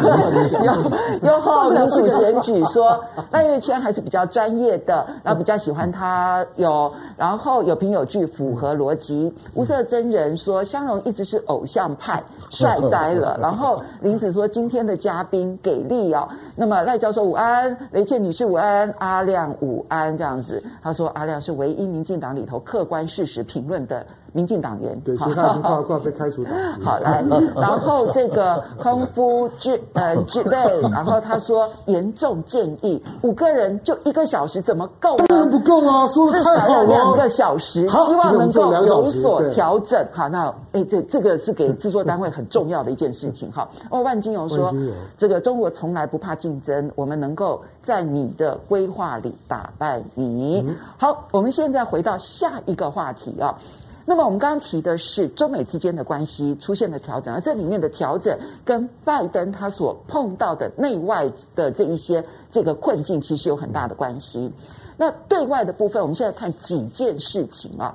[0.63, 3.03] 优优厚民主选举说，
[3.33, 9.35] 赖月谦还是比较专业的，然后比较喜欢他有，然后有凭有据，符合逻辑。
[9.55, 13.37] 无色真人说，香龙一直是偶像派，帅呆了。
[13.43, 16.29] 然后林子说，今天的嘉宾给力哦。
[16.55, 20.20] 那么赖教授午安，雷倩女士午安，阿亮午安。
[20.21, 24.99] 这样子，他说阿亮是唯一民进党里头客观事实评论的民进党员。
[25.01, 26.85] 对，所以他已经 快快被开除党籍。
[26.85, 27.25] 好来，
[27.57, 35.27] 然后这个空夫之呃之类，然后他说严重建议五个人就一个小时怎么够呢？
[35.29, 36.87] 当然不够啊，说的太好了。
[36.87, 40.07] 两个小时，希望能够有所调整。
[40.13, 43.51] 好，那哎，这这个是给制作单位很重要的一件事情。
[43.53, 44.73] 哈，哦，万金油说，
[45.17, 50.03] 这个中国从来不怕竞争，我们能够在你的规划里打败。
[50.15, 50.67] 你
[50.97, 53.55] 好，我们现在回到下一个话题啊。
[54.07, 64.53] 那么我们刚刚提的是中美之间的关系出现了调整，而这里面的调整跟拜登他所碰到的内外的这一些这个困境其实有很大的关系。
[64.97, 67.95] 那对外的部分，我们现在看几件事情啊。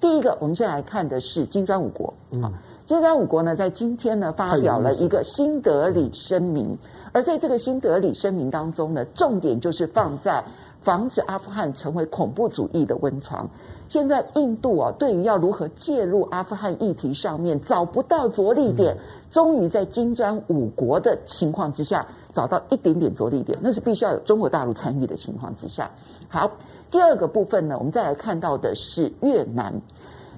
[0.00, 2.52] 第一个，我们现在来看的是金砖五国啊。
[2.84, 6.78] 金砖五国呢，在今天呢发表了一个新德里声明，
[7.12, 10.44] 而在这个新德里声明当中呢，重点就是放在。
[10.82, 13.50] 防止阿富汗成为恐怖主义的温床。
[13.88, 18.96] 现在印度啊，对于要如何介入阿富汗议题上面找不到着力点，
[19.30, 25.90] 终于在金砖五国的情况之下找到一点点着力点，那是必须要有中国大陆参与的情况之下。
[26.28, 26.50] 好，
[26.90, 29.80] 第二个部分呢，我们再来看到的是越南。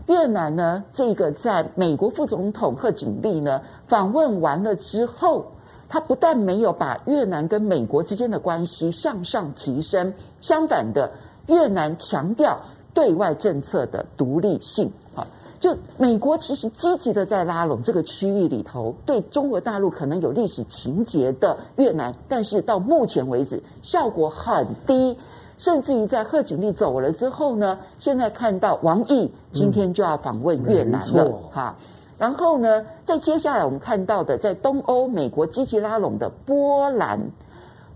[0.07, 5.53] 越南呢，这个在美国副总统贺锦丽呢访问完了之后。
[5.91, 11.11] 他不但没有把越南跟美国之间的关系向上提升，相反的，
[11.47, 12.61] 越南强调
[12.95, 14.91] 对外政策的独立性。
[15.15, 15.27] 啊，
[15.61, 25.19] 就美国其实积极的在拉拢这个区域里头对中国大陆可能有历史情结的越南，但是到目前为止效果很低，
[25.57, 31.77] 甚至于在贺锦丽走了之后呢，现在看到王毅今天就要访问越南了，哈。
[32.19, 37.31] 然后呢，在接下来我们看到的，在东欧美国积极拉拢的波兰，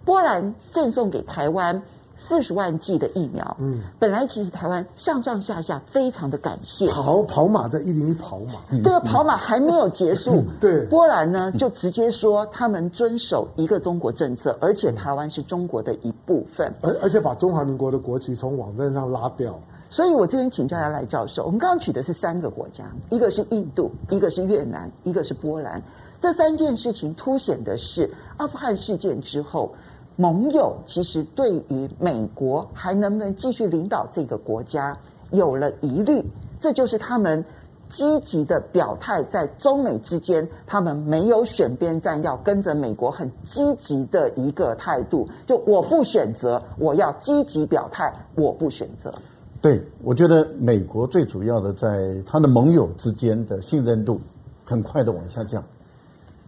[0.05, 1.83] 波兰赠送给台湾
[2.23, 3.57] 四十万剂的疫苗。
[3.59, 6.89] 嗯，本来其实台湾上上下下非常的感谢。
[6.89, 10.37] 跑跑马在一零一跑马，这个跑马还没有结束。
[10.37, 16.73] 嗯、对，波兰呢就直接说他们遵守一个中国政策，而且台湾是中国的一部分。
[16.81, 19.59] 而而且把中华民国的国旗从网站上拉掉。
[19.91, 25.83] 所以我这边请教一下赖教授，我们刚刚举的是三个国家，一个是印度，一个是越南，一个是波兰。
[26.19, 28.09] 这三件事情凸显的是
[28.39, 29.75] 阿富汗事件之后，
[30.17, 34.97] 盟友其实对于美国还能不能继续领导这个国家
[35.31, 36.23] 有了疑虑，
[36.61, 37.45] 这就是他们
[37.89, 45.29] 积极的表态，在中美之间，他们没有选边站，要跟着美国很积极的一个态度。
[45.47, 49.13] 就我不选择，我要积极表态，我不选择。
[49.61, 54.21] 对，我觉得美国最主要的在他的盟友之间的信任度
[54.65, 55.63] 很快的往下降，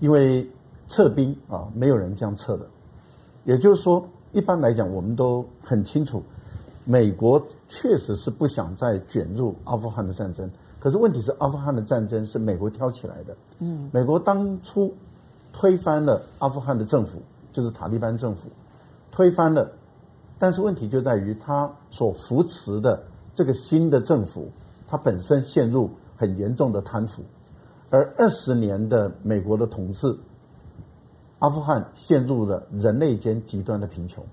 [0.00, 0.46] 因为
[0.88, 2.66] 撤兵啊，没有人这样撤的。
[3.44, 6.22] 也就是说，一般来讲，我们都很清楚。
[6.86, 13.34] 美国确实是不想再卷入阿富汗的战争，可是问题是，阿富汗的战争是美国挑起来的。
[13.60, 14.94] 嗯，美国当初
[15.50, 17.22] 推翻了阿富汗的政府，
[17.52, 18.48] 就是塔利班政府，
[19.10, 19.70] 推翻了，
[20.38, 23.02] 但是问题就在于他所扶持的
[23.34, 24.50] 这个新的政府，
[24.86, 27.22] 它本身陷入很严重的贪腐，
[27.88, 30.14] 而二十年的美国的统治，
[31.44, 34.24] 阿富汗陷入了人类间极端的贫穷。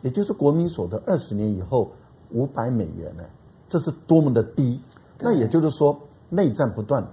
[0.00, 1.90] 也就是国民所得二十年以后
[2.30, 3.24] 五百美元呢，
[3.68, 4.80] 这是多么的低。
[5.18, 5.98] 那也就是说，
[6.30, 7.06] 内战不断，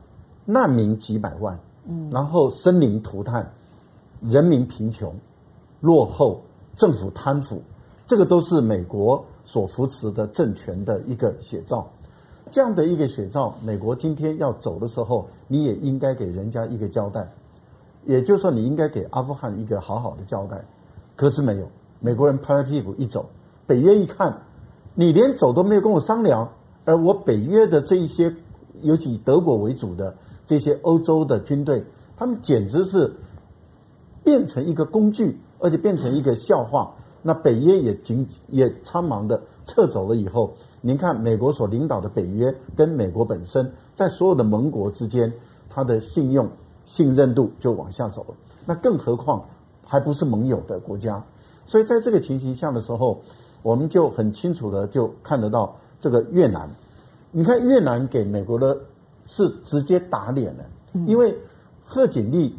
[0.46, 3.52] 难民几百万，嗯，然后生灵涂炭，
[4.22, 5.14] 人民贫穷、
[5.82, 6.42] 落后，
[6.78, 7.62] 政府贪腐，
[8.08, 11.86] 这个都是美国所扶持的政权的一个写照。
[12.50, 17.30] 这样的一个写照，美国今天要走的时候，你也应该给人家一个交代。
[18.06, 20.64] 也就是说，你应该给阿富汗一个好好的交代。
[21.16, 21.68] 可是没有。
[22.00, 23.30] 美国人拍拍屁股一走，
[23.66, 24.42] 北约一看，
[24.94, 26.52] 你连走都没有跟我商量，
[26.84, 28.36] 而我北约的这一些，
[28.82, 30.14] 尤其以德国为主的
[30.46, 31.82] 这些欧洲的军队，
[32.18, 33.14] 他们简直是
[34.22, 36.94] 变成一个工具，而且变成一个笑话。
[37.22, 45.32] 那北约也紧也苍忙的撤走了以后，您看美国所领导的北约跟美国本身在所有的盟国之间，
[45.70, 46.50] 它的信用
[46.86, 48.36] 信任度就往下走了。
[48.66, 49.46] 那更何况
[49.86, 51.24] 还不是盟友的国家。
[51.66, 53.22] 所以在这个情形下的时候，
[53.62, 56.70] 我们就很清楚的就看得到这个越南。
[57.32, 58.78] 你看越南给美国的
[59.26, 60.66] 是直接打脸了，
[61.08, 61.36] 因为
[61.86, 62.56] 贺锦丽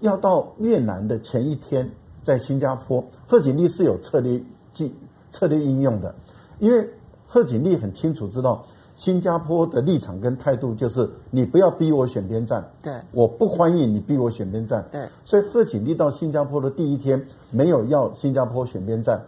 [0.00, 1.90] 要到越南的前一天，
[2.22, 4.40] 在新加坡，贺锦丽是有策略
[4.72, 4.94] 计
[5.30, 6.14] 策略应用的，
[6.58, 6.88] 因为
[7.26, 8.64] 贺锦丽很清楚知道
[8.96, 19.20] 新加坡的立场跟态度就是你不要逼我选边站，对，我不欢迎你逼我选边站，对，所以贺锦丽到新加坡的第一天没有要新加坡选边站，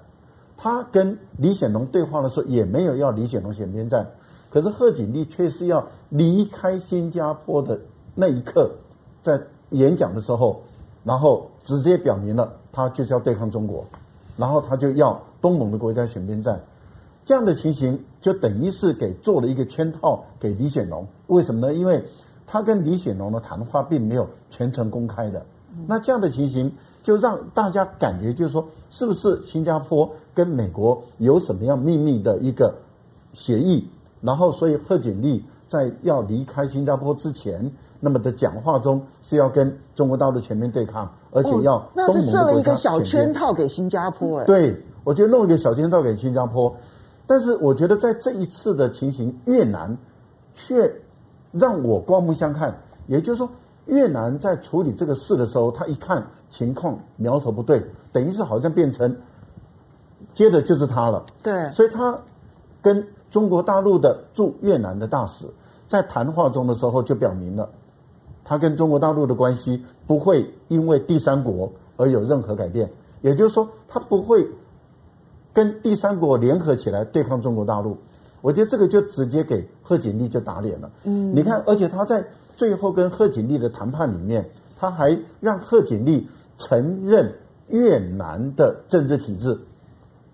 [0.56, 4.06] 他跟李显龙对话的时候也没有要李显龙选边站，
[4.50, 7.80] 可是贺锦丽却是要离开新加坡的
[8.14, 8.70] 那一刻，
[9.20, 9.40] 在
[9.70, 10.62] 演讲的时候，
[11.02, 13.84] 然后直接表明了他就是要对抗中国，
[14.36, 16.60] 然后他就要东盟的国家选边站。
[17.26, 21.74] 这样的情形就等于是给做了一个圈套给李显龙，为什么呢？
[21.74, 22.00] 因为
[22.46, 25.44] 他跟李显龙的谈话并没有全程公开的。
[25.88, 26.72] 那这样的情形
[27.02, 32.72] 就让大家感觉就是说，是不是新加坡跟美国有什么样秘密的一个
[33.32, 33.86] 协议？
[34.20, 37.68] 然后，所以贺锦丽在要离开新加坡之前，
[37.98, 44.38] 那么的讲话中是要跟中国大陆全面对抗，而且要那是设了一个小圈套给新加坡。
[44.38, 46.72] 哎，对，我觉得弄一个小圈套给新加坡。
[47.26, 49.98] 但是我觉得在这一次的情形，越南
[50.54, 50.90] 却
[51.50, 52.72] 让我刮目相看。
[53.08, 53.50] 也就是说，
[53.86, 59.16] 越南在处理这个事的时候，他一看情况苗头不对，等于是好像变成
[60.34, 61.24] 接着就是他了。
[61.42, 62.16] 对，所以他
[62.80, 65.46] 跟中国大陆的驻越南的大使
[65.88, 67.68] 在谈话中的时候就表明了，
[68.44, 72.88] 他跟中国大陆的关系不会因为第三国而有任何改变。
[73.20, 74.48] 也就是说，他不会。
[75.56, 77.96] 跟第三国联合起来对抗中国大陆，
[78.42, 80.90] 我觉得这个就直接给贺锦丽就打脸了。
[81.04, 82.22] 嗯，你看，而且他在
[82.58, 84.46] 最后跟贺锦丽的谈判里面，
[84.78, 86.28] 他还让贺锦丽
[86.58, 87.32] 承认
[87.68, 89.58] 越南的政治体制，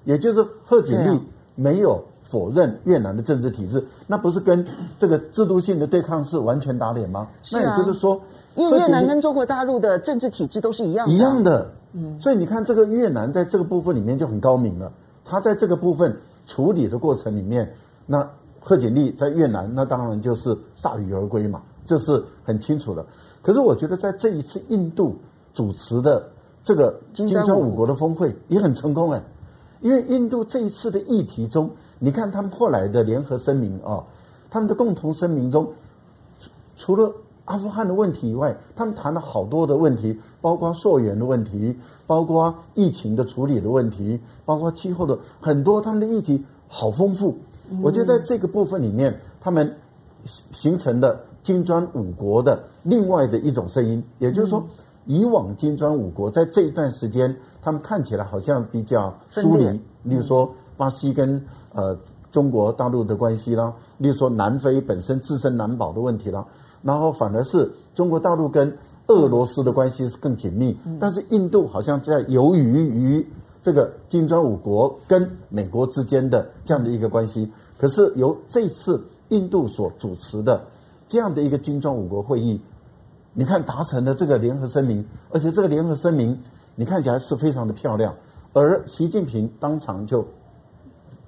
[0.03, 1.21] 也就是贺锦丽
[1.55, 4.67] 没有否认越南的政治体制，啊、那不是跟
[4.99, 7.29] 这个制度性的对抗是完全打脸吗？
[7.45, 8.21] 是啊、那也就是说，
[8.57, 11.71] 因为越南跟中国大陆的政治体制都是一样的，一样的。
[11.93, 14.91] 嗯，所以你看，这个越南在这个部分里面就很高明了。
[15.25, 16.17] 他在这个部分
[16.47, 17.73] 处理的过程里面，
[18.07, 18.29] 那
[18.61, 23.05] 贺锦丽在越南，那当然就是铩羽而归嘛，这是很清楚的。
[23.43, 25.17] 可是我觉得在这一次印度
[25.53, 26.29] 主持的
[26.63, 29.23] 这个金砖五国的峰会也很成功哎，
[29.81, 34.05] 因为印度这一次的议题中，你看他们后来的联合声明啊，
[34.49, 35.73] 他们的共同声明中，
[36.77, 37.13] 除了
[37.45, 41.77] 阿富汗的问题以外，他们谈了好多的问题，包括溯源的问题，
[42.07, 47.37] 包括疫情的处理的问题，包括气候的很多，他们的议题好丰富。
[47.83, 49.77] 我觉得在这个部分里面，他们
[50.25, 54.63] 形成的金砖五国的另外的一种声音，也就是说，
[55.07, 59.65] 以往金砖五国在这一段时间，他们看起来好像比较疏离，
[60.03, 61.43] 例如说巴西跟
[61.75, 61.97] 呃
[62.31, 66.45] 中国大陆的关系啦，例如说南非本身自身难保的问题啦，
[66.83, 68.77] 然后反而是中国大陆跟
[69.09, 73.27] 俄罗斯的关系是更紧密，但是印度好像在由于于
[73.63, 80.65] 这个金砖五国跟美国之间的这样的一个关系，可是由这次印度所主持的
[81.07, 82.61] 这样的一个金砖五国会议，
[83.35, 86.39] 你看达成了这个联合声明，而且这个联合声明
[86.75, 88.15] 你看起来是非常的漂亮，
[88.53, 90.27] 而习近平当场就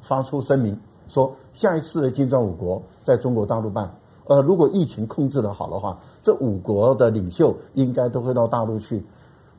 [0.01, 3.93] 发出声明说，下一次的金砖五国在中国大陆办。
[4.27, 9.05] 呃，如果疫情控制得好的话，这五国的领袖应该都会到大陆去。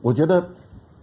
[0.02, 0.44] 我觉得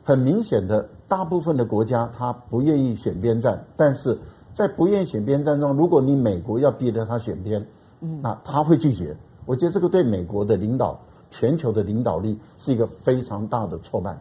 [0.04, 4.18] 很明显的，大部分的国家他不愿意选边站，但是
[4.54, 7.66] 在不愿意选边站中，如果你美国要逼着他选边，
[8.02, 9.16] 嗯，那他会拒绝。
[9.46, 11.00] 我觉得这个对美国的领导、
[11.32, 14.18] 全球的领导力是一个非常大的挫败。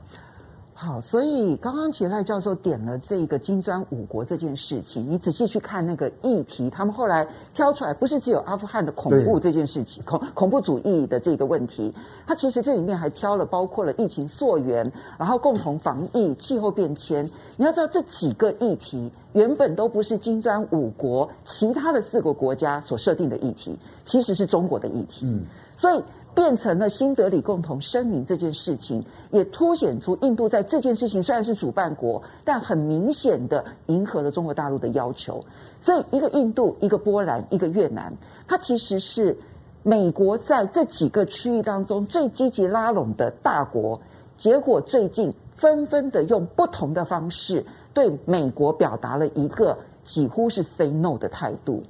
[0.85, 7.25] 好，所以刚刚其实赖教授点了这个金砖五国这件事情，你仔细去看那个议题，他们后来
[7.55, 11.95] 挑出来，不是只有阿富汗的恐怖这件事情，恐恐怖主义的这个问题，
[12.27, 17.31] 它其实这里面还挑了包括了疫情溯源，然后共同防疫、气候变迁。
[17.57, 25.27] 你要知道这几个议题原本都不是金砖五国其他的四个国家所设定的议题，其实是中国的议题。
[25.27, 25.43] 嗯，
[25.77, 26.03] 所以。
[26.35, 35.45] 变成了新德里共同声明这件事情，也凸显出印度在这件事情虽然是主办国，但很明显的迎合了中国大陆的要求。
[35.81, 38.15] 所以，一个印度，一个波兰，一个越南，
[38.49, 39.37] 它其实是
[39.83, 44.01] 美国在这几个区域当中最积极拉拢的大国。
[44.39, 51.83] 结果最近纷纷的用不同的方式对美国表达了一个几乎是 say no 的态度。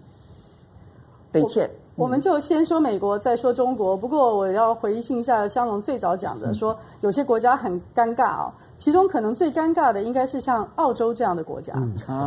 [1.31, 1.71] 北切。
[1.95, 3.97] 我们就先说美国，再说中国。
[3.97, 8.53] 不过我要回应一下香龙最早讲的，说有些国家很尴尬哦。
[8.79, 11.73] 其中可能最尴尬的应该是像澳洲这样的国家，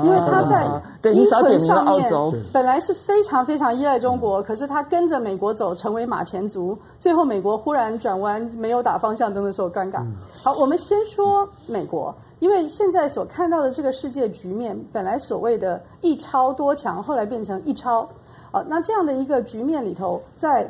[0.05, 0.66] 因为它在
[1.11, 2.09] 依存上面
[2.53, 6.78] 本来是非常非常依赖中国，可是它跟着美国走，成为马前卒。
[6.97, 10.01] 最后美国忽然转弯，没有打方向灯的时候尴尬。
[10.41, 18.07] 好，我们先说美国，因为现在所看到的这个世界局面，本来所谓的一超多强，后来变成一超。
[18.56, 20.66] 好，那这样的一个局面里头，在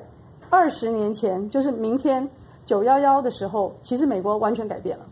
[0.49, 2.27] 二十年前，就是明天
[2.65, 5.05] 九幺幺的时候，其实美国完全改变了，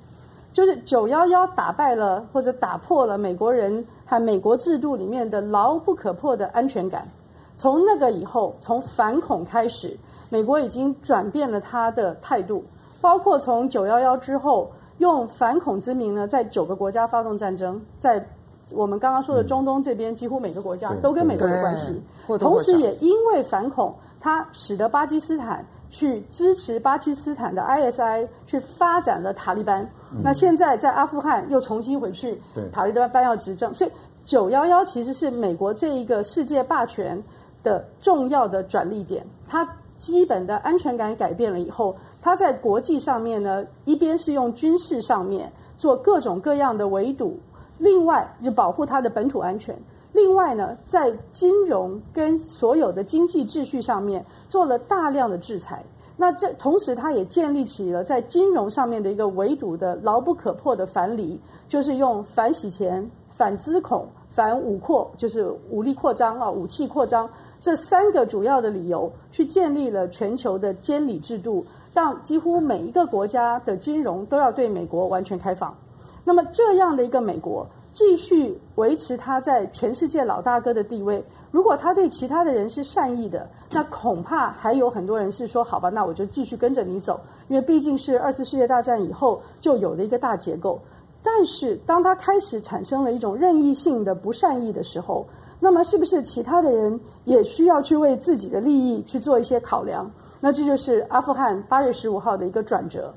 [0.52, 7.08] 就是九幺幺打败了或者打破了美国人和美国制度里面的牢不可破的安全感。
[7.56, 9.96] 从那个以后，从反恐开始，
[10.30, 12.66] 美国已经转变了他的态度，
[13.00, 18.28] 包括从九幺幺之后，用反恐之名呢，在九个国家发动战争，在。
[18.72, 22.02] 我们刚刚说的中东这边，几乎每个国家都跟美国有关系。
[22.40, 29.88] 同时，也因为反恐，它使得巴基斯坦去支持巴基斯坦的 ISI 去发展了塔利班。
[30.24, 32.42] 那现在在阿富汗又重新回去，
[32.72, 33.74] 塔利班要执政。
[33.74, 33.92] 所以
[34.24, 37.22] 九幺幺其实是美国这一个世界霸权
[37.62, 39.26] 的重要的转捩点。
[39.46, 47.38] 它基本的安全感改变了以后，它在国际上面呢，一边是用军事上面做各种各样的围堵。
[47.84, 49.78] 另外，就保护它的本土安全。
[50.14, 55.84] 另外呢，在金融跟所有的经济秩序上面做了大量的制裁。
[56.16, 63.06] 那这同时，它也建立起了在金融上面的一个围堵的牢不可破的樊篱，就是用反洗钱、
[63.36, 67.30] 反资恐、反武扩，就是武力扩张啊，武器扩张
[67.60, 75.76] 这三个主要的理由，去建立了全球的监理制度，让几乎每一个国家的金融都要对美国完全开放。
[76.24, 87.20] 那么这样的一个美国继续维持他在全世界老大哥的地位，如果他对其他的人是善意的，那恐怕还有很多人是说：好吧，那我就继续跟着你走，
[87.50, 90.80] 因为毕竟是二次世界大战以后就有的一个大结构。
[91.22, 95.26] 但是当他开始产生了一种任意性的不善意的时候，
[95.60, 100.10] 那么是不是其他的人也需要去为自己的利益去做一些考量？
[100.42, 103.14] 那这就是阿富汗八月十五号的一个转折。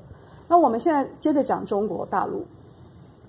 [0.47, 2.45] 那我们现在接着讲中国大陆。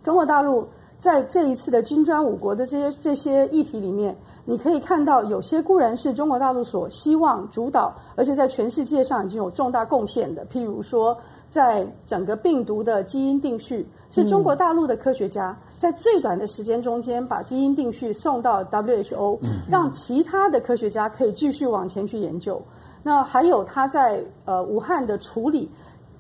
[0.02, 0.66] 中国大陆
[0.98, 10.44] 在这一次的金砖五国的这些这些议题里面，你可以看到有些固然是中国大陆所希望主导，而且在全世界上已经有重大贡献的。
[10.46, 11.16] 譬如说，
[11.50, 19.38] 在整个病毒的基因定序，是中国大陆的科学家在最短的时间中间把基因定序送到 WHO，
[19.68, 22.60] 让其他的科学家可以继续往前去研究。
[23.04, 25.70] 那还有他在呃武汉的处理，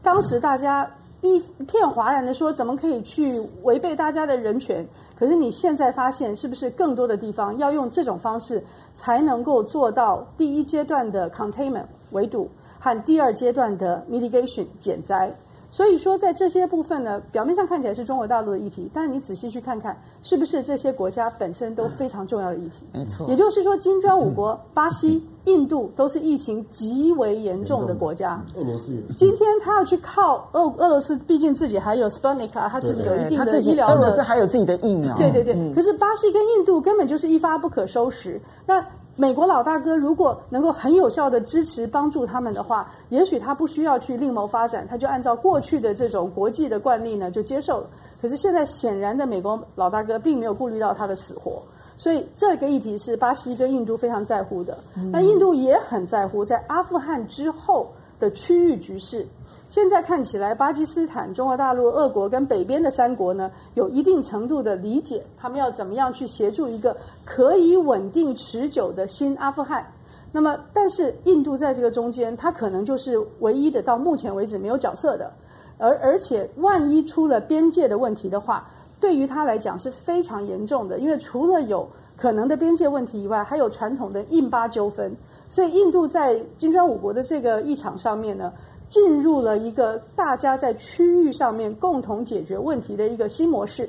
[0.02, 0.88] 当时大家。
[1.20, 4.86] 一片哗然的说：“怎么可以去违背大家的人权？
[5.16, 8.62] 可是你现在发现，是不是更多的地方要用这种方式
[8.94, 12.48] 才能够做到第一阶段的 containment 围堵
[12.78, 15.34] 和第二阶段的 mitigation 减灾？
[15.70, 22.86] 所以说，在这些部分呢，表面上看起来是中国大陆的议题，但是你仔细去看看，是不是这些国家本身都非常重要的议题？
[22.92, 23.28] 没错。
[23.28, 28.42] 也就是说，金砖五国，巴西、 印度都是疫情极为严重的国家。
[28.56, 29.02] 俄罗斯也。
[29.14, 33.94] 今天他要去靠俄俄罗斯，毕竟自己还有 Sputnik 啊，他自己有一定的医疗的。
[33.94, 35.14] 俄罗斯还有自己的疫苗。
[35.16, 35.54] 对对对。
[35.74, 38.40] 可是巴西跟印度根本就是一发不可收拾。
[38.64, 38.82] 那。
[39.20, 47.86] 美国老大哥如果能够很有效的支持帮助他们的话，也许他不需要去另谋发展，他就按照过去的这种国际的惯例呢就接受了。
[48.22, 51.60] 可是现在显然的，美国老大哥并没有顾虑到他的死活，
[51.96, 54.78] 所以这个议题是巴西跟印度非常在乎的。
[55.10, 57.90] 那印度也很在乎在阿富汗之后
[58.20, 59.26] 的区域局势。
[59.68, 69.86] 现在看起来，巴基斯坦、中国大陆、俄国跟北边的三国呢，有一定程度的理解，他们要怎么样去协助一个可以稳定持久的新阿富汗。
[70.32, 75.30] 那么，但是印度在这个中间，它可能就是唯一的到目前为止没有角色的。
[75.76, 78.66] 而而且，万一出了边界的问题的话，
[78.98, 85.14] 对于他来讲是非常严重的，因为除了有可能的边界问题以外，还有传统的印巴纠纷。
[85.48, 88.52] 所以，印度在金砖五国的这个议场上面呢，
[88.88, 93.88] 进入了一个大家在区域上面共同解决问题的一个新模式，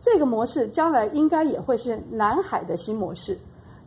[0.00, 3.38] 这个模式将来应该也会是南海的新模式。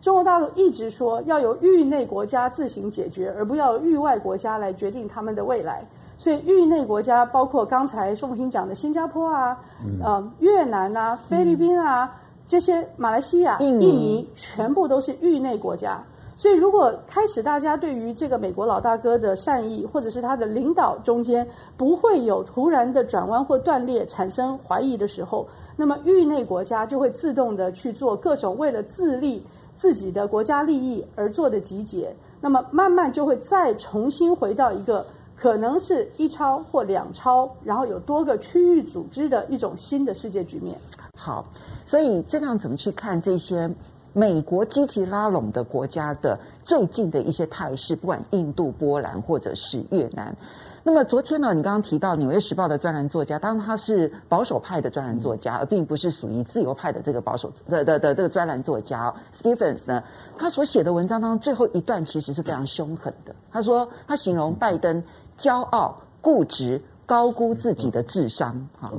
[0.01, 5.85] 中国大陆一直说要由域内国家自行解决，而不要域外国家来决定他们的未来。
[6.17, 9.59] 所以域内国家包括刚才宋清讲的新加坡啊、
[10.03, 12.11] 呃越南啊、菲律宾啊
[12.45, 16.03] 这些，马来西亚、印尼全部都是域内国家。
[16.41, 32.11] 所以，如果开始大家对于这个美国老大哥的善意，或者是他的领导中间不会有突然的转弯或断裂，产生怀疑的时候，那么域内国家就会自动的去做各种为了自立自己的国家利益而做的集结，
[32.41, 40.75] 那么慢慢就会再重新回到一个可能是一超或两超，然后有多个区域组织的一种新的世界局面。
[41.15, 41.45] 好，
[41.85, 43.69] 所以这样怎么去看这些？
[44.13, 50.35] 美国积极拉拢的国家的最近的一些态势，不管印度、波兰或者是越南。
[50.83, 60.03] 那么昨天呢，你刚刚提到《纽约时报》的专栏作家，当然他是保守派的专栏作家，而并不是属于自由派的这个保守的的的这个专栏作家 Stephens 呢，
[60.37, 63.35] 他所写的文章当中最后一段其实是非常凶狠的。
[63.51, 65.03] 他说他形容拜登
[65.37, 66.81] 骄傲、固执。
[67.11, 68.89] 高估自己的智商，哈，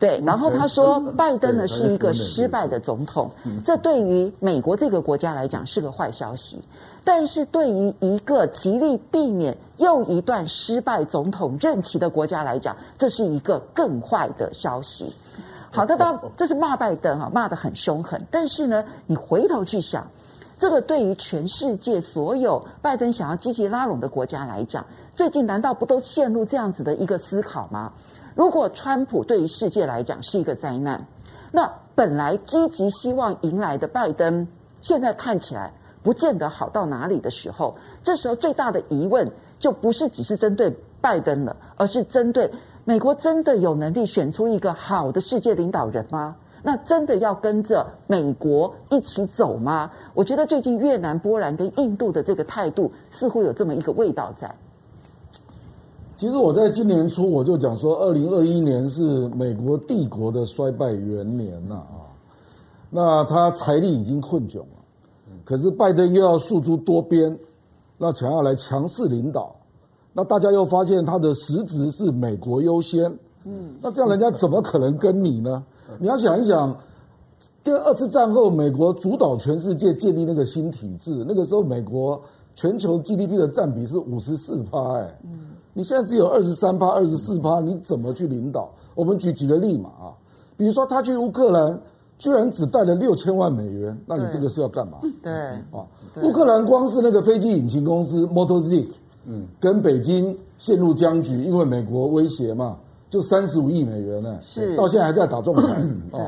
[0.00, 0.20] 对。
[0.26, 3.30] 然后他说，拜登呢是一个失败的总统，
[3.64, 6.64] 这对于美国这个国家来讲是个坏消息，
[7.04, 15.14] 但是对于一个极力避免又一段失败总统任期的国家来讲，这是一个更坏的消息。
[15.70, 18.26] 好的，当然这是骂拜登哈，骂得很凶狠。
[18.32, 20.08] 但是呢，你回头去想。
[20.56, 27.92] 这个对于全世界所有拜登想要积极拉拢的国家来讲，最近难道不都陷入这样子的一个思考吗？
[28.34, 31.06] 如果川普对于世界来讲是一个灾难，
[31.52, 34.46] 那本来积极希望迎来的拜登，
[34.80, 42.50] 现在看起来不见得好到哪里的时候，这时候最大的疑问就不是只是针对拜登了，而是针对
[42.84, 46.36] 美国真的有能力选出一个好的世界领导人吗？
[46.66, 49.90] 那真的要跟着美国一起走吗？
[50.14, 54.52] 我觉得最近越南、波兰跟印度的这个态度似乎有这么一个味道在。
[56.16, 62.08] 其实我在今年初我就讲说，二零二一年是美国帝国的衰败元年呐啊，
[62.88, 64.66] 那他财力已经困窘了，
[65.44, 67.38] 可是拜登又要诉诸多边，
[67.98, 69.54] 那想要来强势领导，
[70.14, 73.04] 那大家又发现他的实质是美国优先，
[73.44, 75.62] 嗯，那这样人家怎么可能跟你呢？
[75.98, 76.76] 你要想一想，
[77.62, 82.20] 第二次战后，美国主导全世界建立那个新体制，那个时候美国
[82.54, 85.18] 全球 GDP 的占比是五十四趴，哎，
[85.72, 88.70] 你现在只有二十三趴、二十四趴，你怎么去领导？
[88.94, 90.14] 我们举几个例嘛啊，
[90.56, 91.78] 比如说他去乌克兰，
[92.18, 94.98] 居然只带了六千万美元，那你这个是要干嘛？
[95.22, 95.84] 对啊，
[96.22, 98.86] 乌克兰光是那个飞机引擎公司 Motozik，
[99.26, 102.78] 嗯，跟北京陷入僵局，因为美国威胁嘛。
[103.14, 104.74] 就三十五亿美元呢，是。
[104.74, 105.68] 到现在还在打仲裁
[106.10, 106.26] 哦。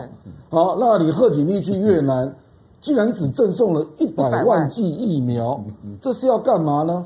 [0.49, 2.33] 好，那你贺锦丽去越南，
[2.81, 5.61] 居然只赠送了一百万剂疫苗，
[6.01, 7.05] 这是要干嘛呢？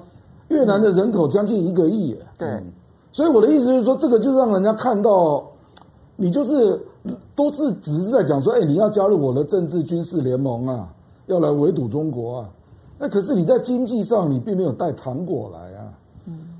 [0.48, 2.62] 越南的人口将近一个亿，对，
[3.10, 5.42] 所以我的意思是说，这个就让人家看到，
[6.14, 6.78] 你就是
[7.34, 10.92] 都是只是在讲说，哎，你要加入我的政治军事联盟啊，
[11.24, 12.50] 要来围堵中国啊，
[12.98, 15.58] 那可是你在经济上你并没有带糖果来。
[15.58, 15.69] 啊。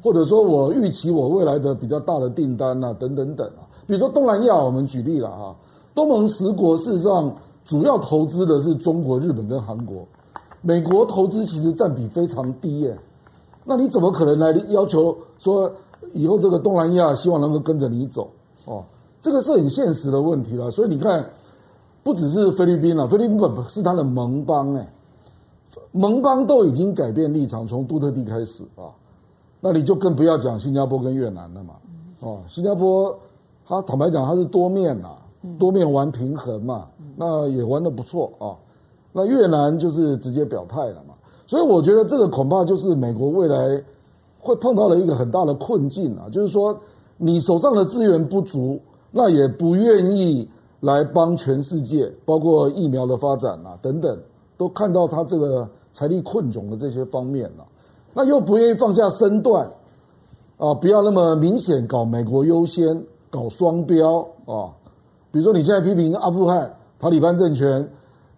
[0.03, 5.55] 或者说我预期我未来的比较大的订单啊，等等等啊，比如说东南亚，我们举例了哈，
[5.95, 7.35] 东盟十国事实上
[7.65, 10.07] 主要投资的是中国、日本跟韩国，
[10.63, 12.99] 美国投资其实占比非常低耶，
[13.65, 15.71] 那你怎么可能来要求说
[16.13, 18.31] 以后这个东南亚希望能够跟着你走？
[18.65, 18.83] 哦，
[19.21, 20.71] 这个是很现实的问题了。
[20.71, 21.25] 所以你看，
[22.03, 24.93] 不只是菲律宾了，菲律宾本是他的盟邦哎，
[25.93, 28.89] 盟邦都已经改变立场，从杜特地开始啊，
[29.61, 31.75] 那你就更不要讲新加坡跟越南了嘛。
[32.21, 33.19] 哦，新加坡
[33.67, 35.17] 他坦白讲他是多面呐，
[35.59, 38.57] 多面玩平衡嘛，那也玩得不错啊。
[39.13, 41.15] 那越南就是直接表态了嘛，
[41.47, 43.83] 所以我觉得这个恐怕就是美国未来
[44.39, 46.77] 会碰到了一个很大的困境啊，就是说
[47.17, 48.81] 你手上的资源不足，
[49.11, 50.49] 那也不愿意
[50.81, 54.19] 来帮全世界，包括疫苗的发展啊等等，
[54.57, 57.67] 都看到他这个财力困窘的这些方面了，
[58.13, 59.71] 那又不愿意放下身段
[60.59, 64.71] 啊，不要那么明显搞美国优先，搞双标啊，
[65.31, 67.89] 比如说你现在批评阿富汗塔利班政权。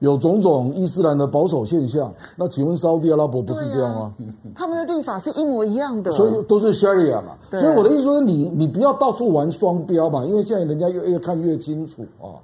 [0.02, 4.12] 有种种伊斯兰的保守现象，那请问沙乌地阿拉伯不是这样吗？
[4.18, 4.52] 啊？
[4.52, 7.36] 他们的立法是一模一样的，所以都是 Sharia 嘛。
[7.52, 12.34] 所以我的意思说你，你你不要到处玩双标嘛，因为现在人家越越看越清楚啊。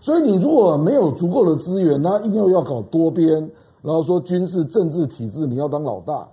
[0.00, 3.50] 所以你如果没有足够的资源，那硬要要搞多边，
[3.82, 6.24] 然后说军事政治体制你要当老大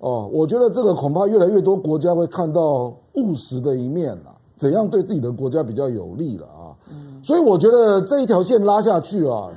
[0.00, 6.76] 哦，我觉得这个恐怕越来越多国家会看到务实的一面了，怎样对自己的国家比较有利了啊？
[6.90, 9.48] 嗯所以我觉得这一条线拉下去啊。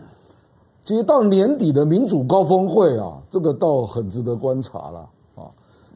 [0.84, 5.46] 其实到年底的民主高峰会啊，这个倒很值得观察了啊，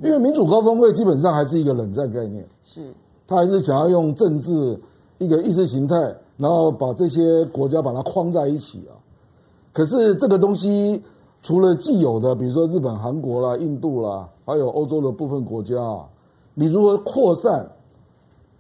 [0.04, 2.94] 因为民主高峰会基本上还是一个冷战概念，是，
[3.28, 4.80] 他还是想要用政治
[5.18, 8.94] 一个意识形态，然后把这些国家把它框在一起啊。
[9.74, 11.04] 可是这个东西
[11.42, 16.06] 除了既有的，比如说日本、韩国啦、印度啦，还有欧洲的部分国家啊，
[16.54, 17.68] 你如何扩散，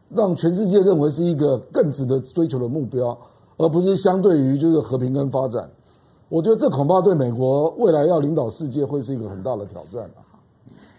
[0.09, 3.17] 让全世界认为是一个更值得追求的目标，
[3.57, 5.69] 而不是相对于就是和平跟发展。
[6.27, 10.09] 我觉得这恐怕对美国未来要领导世界会是一个很大的挑战。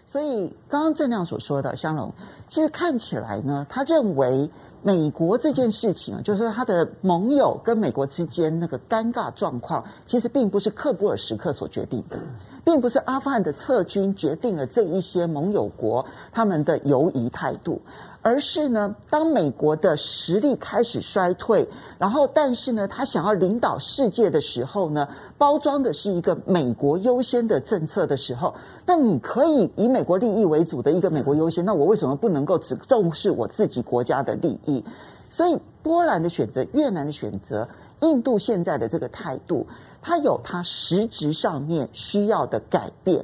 [0.09, 2.13] 所以刚刚郑亮所说的香龙，
[2.47, 4.49] 其实看起来呢，他认为
[4.81, 12.17] 美国这件事情啊，就是他的盟友跟美国之间那个尴尬状况，其实并不是克布尔时刻所决定的，
[12.63, 17.81] 并不是阿富汗的撤军决定了这一些盟友国他们的犹疑态度。
[18.27, 25.07] 而是呢，当美国的实力开始衰退，然后但是呢，他想要领导世界的时候呢，
[25.37, 28.53] 包装的是一个美国优先的政策的时候，
[28.85, 34.83] 那你可以以美国利益为主的一个美国优先，那我为什么不能够只重视我自己国家的利益？
[35.29, 37.69] 所以波兰的选择、越南的选择、
[38.01, 39.67] 印度现在的这个态度，
[40.01, 43.23] 它有它实质上面需要的改变。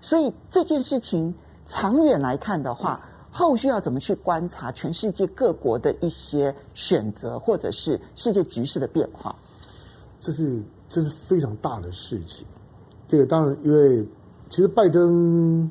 [0.00, 1.34] 所以这件事情
[1.66, 9.34] 长远来看的话，后续要怎么去观察全世界各国的一些选择，或者是世界局势的变化？
[10.18, 12.46] 这是这是非常大的事情。
[13.06, 14.06] 这个当然，因为
[14.50, 15.70] 其实拜登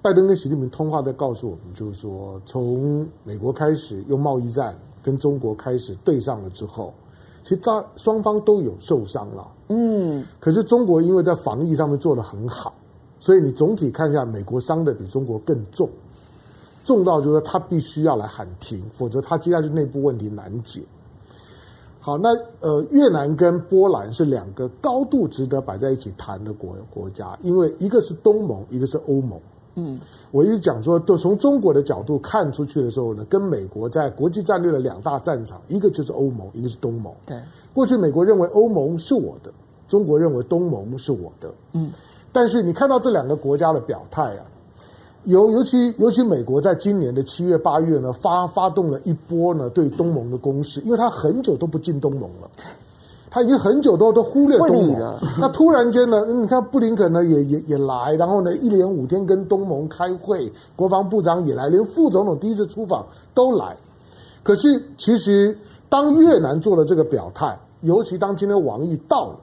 [0.00, 6.94] 拜登跟习近平通话在告诉我们，就是说从美国开始用贸易战跟中国开始对上了之后，
[7.42, 9.50] 其实他双方都有受伤了。
[9.68, 12.72] 嗯，可是中国因为在防疫上面做得很好，
[13.18, 15.88] 所以你总体看一下，美国伤的比中国更重。
[16.84, 20.82] 重到就是说他必须要来喊停，否则他接下去内部问题难解。
[22.00, 29.38] 好，那呃，越南跟波兰是两个高度值得摆在一起谈的国国家，因为一个是东盟，一个是欧盟。
[29.74, 30.00] 嗯，
[30.30, 37.12] 我一直讲说，就从中国的角度看出去的时候呢，跟美国在国际战略的两大战场，一个就是欧盟，一个是东盟。
[37.26, 37.38] 对，
[37.74, 39.52] 过去美国认为欧盟是我的，
[39.86, 41.52] 中国认为东盟是我的。
[41.72, 41.92] 嗯，
[42.32, 44.46] 但是你看到这两个国家的表态啊。
[45.24, 52.50] 尤尤其尤其美国在今年的七月八月呢，发发动了一波呢对东盟的攻势，因为他很久都不进东盟了，
[53.30, 55.20] 他已经很久都都忽略东盟了。
[55.38, 63.76] 那突然间呢，你看布林肯呢也也也来，然后呢一连五天跟东盟开会，国防部长也来，连副总统第一次出访都来。
[64.42, 65.56] 可是其实
[65.90, 69.36] 当越南做了这个表态，尤其当今天王毅到了，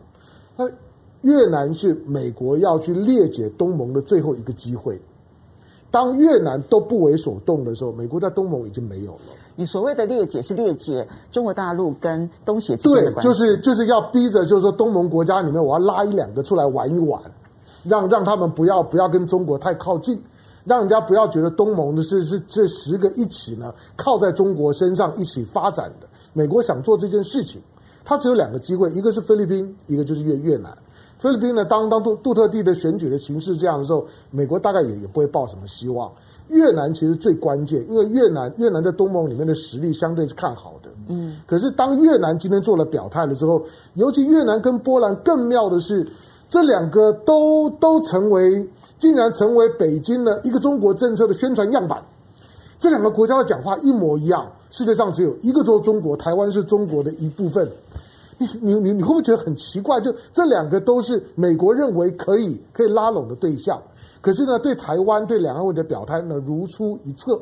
[0.58, 0.66] 那
[1.22, 5.00] 越南是美国要去裂解东盟的最后一个机会。
[5.90, 9.34] 当越南都不为所动的时候，美国在东盟已经没有了。
[9.56, 17.20] 你所谓的裂解是裂解中国大陆跟东协之间的关系，对，就是就是要逼着，就是说东盟国家里面，我要拉一两个出来玩一玩，
[17.84, 20.22] 让让他们不要不要跟中国太靠近，
[20.66, 26.08] 让人家不要觉得东盟的是是这十个一起呢靠在中国身上一起发展的。
[26.34, 27.60] 美国想做这件事情，
[28.06, 30.78] 它只有两个机会，一个是菲律宾，一个就是越越南。
[31.20, 36.12] 菲律宾呢，当当杜杜特地的选举的情势这样的时候，美国大概也也不会抱什么希望。
[36.50, 40.90] 越南其实最关键，因为越南越南在东盟里面的实力相对是看好的。
[41.08, 43.62] 嗯，可是当越南今天做了表态了之后，
[43.96, 46.08] 尤其越南跟波兰更妙的是，
[46.48, 48.66] 这两个都都成为
[48.98, 52.02] 竟然成为北京的一个中国政策的宣传样板。
[52.80, 54.50] 这两个国家的讲话一模一样。
[54.70, 57.70] 世界上只有一个说中国，台湾是中国的一部分。
[58.38, 60.00] 你你你你会不会觉得很奇怪？
[60.00, 63.82] 就这两个都是美国认为可以可以拉拢的对象，
[64.22, 67.40] 可是呢，对台湾对两岸问题的表态呢如出一辙。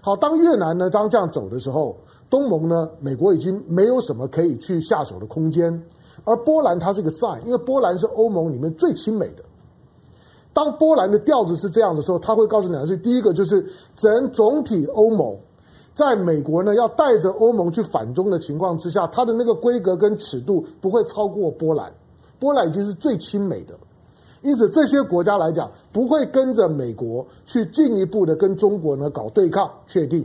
[0.00, 1.96] 好，当越南呢当这样走的时候，
[2.30, 5.82] 东盟呢，美国已经没有什么可以去下手的空间。
[6.24, 9.42] 而波兰它是一个 sign，因为波兰是欧盟里面最亲美的。
[10.52, 13.64] 当波兰的调子是这样的时候，他会告诉两个是：第一个就是
[13.96, 15.36] 整总体欧盟。
[15.98, 21.92] 在美国呢，要带着欧盟去反中的情况之下，它的那个规格跟尺度不会超过波兰。
[22.38, 23.74] 波兰已经是最亲美的，
[24.42, 29.68] 因此这些国家来讲，不会跟着美国去进一步的跟中国呢搞对抗。
[29.88, 30.24] 确定。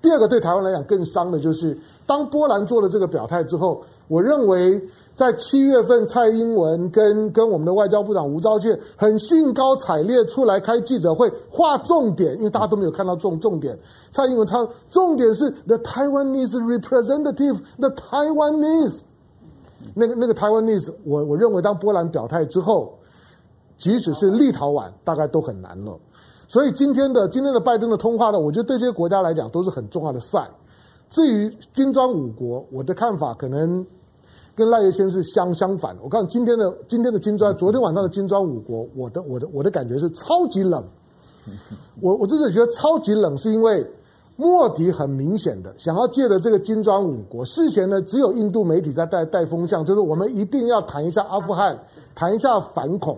[0.00, 4.82] 第二个对台湾来讲更伤的就是，当波兰做了这个表态之后，我认为。
[5.14, 13.78] 在七月份，蔡英文跟跟我们的外交部长吴钊燮很兴高采烈出来开记者会，划重点，因为大家都没有看到重重点。
[14.10, 19.02] 蔡英文他重点是 the Taiwanese representative，the Taiwanese，
[19.94, 22.94] 那个那个 Taiwanese，我我认为当波兰表态之后，
[23.76, 25.92] 即使是立陶宛，大概都很难了。
[26.48, 30.48] 所以今天的今天的拜登的通话呢，我觉得对这些国家来讲都是很重要的赛。
[31.12, 33.86] 至于金砖五国，我的看法可能。
[34.54, 35.96] 跟赖月先是相相反。
[36.02, 40.84] 我看今天的今天的金砖，昨天晚上的金砖五国，我的我的我的感觉是超级冷。
[42.02, 43.82] 我我真的觉得超级冷，是因为
[44.36, 51.78] 莫迪很明显的想要借着这个金砖五国，事前呢只有印度媒体在带带风向，就是我们一定要谈一下阿富汗，
[52.14, 53.16] 谈一下反恐。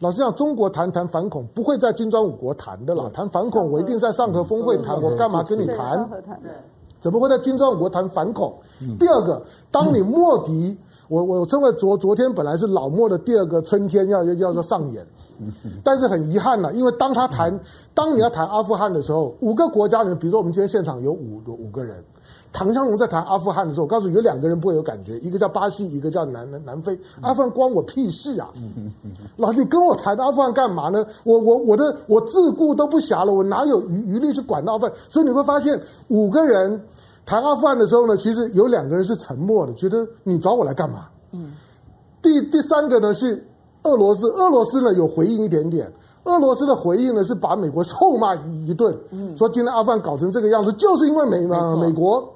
[0.00, 6.06] 老实讲，中国谈谈反恐不会在金砖五国谈的啦，谈反恐我一定在上合峰会谈，我干嘛跟你谈？
[7.00, 8.54] 怎么会在金砖五国谈反恐？
[8.98, 10.76] 第二个，当你莫迪，
[11.08, 15.06] 我我称为昨昨天本来是老莫的第二个春天要要要做上演，
[15.82, 17.58] 但是很遗憾了，因为当他谈，
[17.94, 22.04] 当你要谈阿富汗的时候，五个国家里面，比如说我们今天现场有五个五个人。
[22.52, 26.98] 唐湘龙在谈阿富汗的时候，我告诉你，有两个人不会有感觉，一个叫巴西，一个叫南南南非。
[27.20, 28.50] 阿富汗关我屁事啊！
[29.36, 31.06] 老你跟我谈阿富汗干嘛呢？
[31.22, 34.92] 我我我的我自顾都不暇了，我哪有余余力去管阿富汗？
[35.08, 36.80] 所以你会发现，五个人
[37.24, 41.06] 谈阿富汗的时候呢，其实有两个人是沉默的，觉得你找我来干嘛？
[41.30, 41.52] 嗯。
[42.20, 43.46] 第第三个呢是
[43.84, 45.90] 俄罗斯，俄罗斯呢有回应一点点，
[46.24, 48.92] 俄罗斯的回应呢是把美国臭骂一一顿，
[49.36, 52.28] 说今天阿富汗搞成这个样子，就是因为美嘛美国。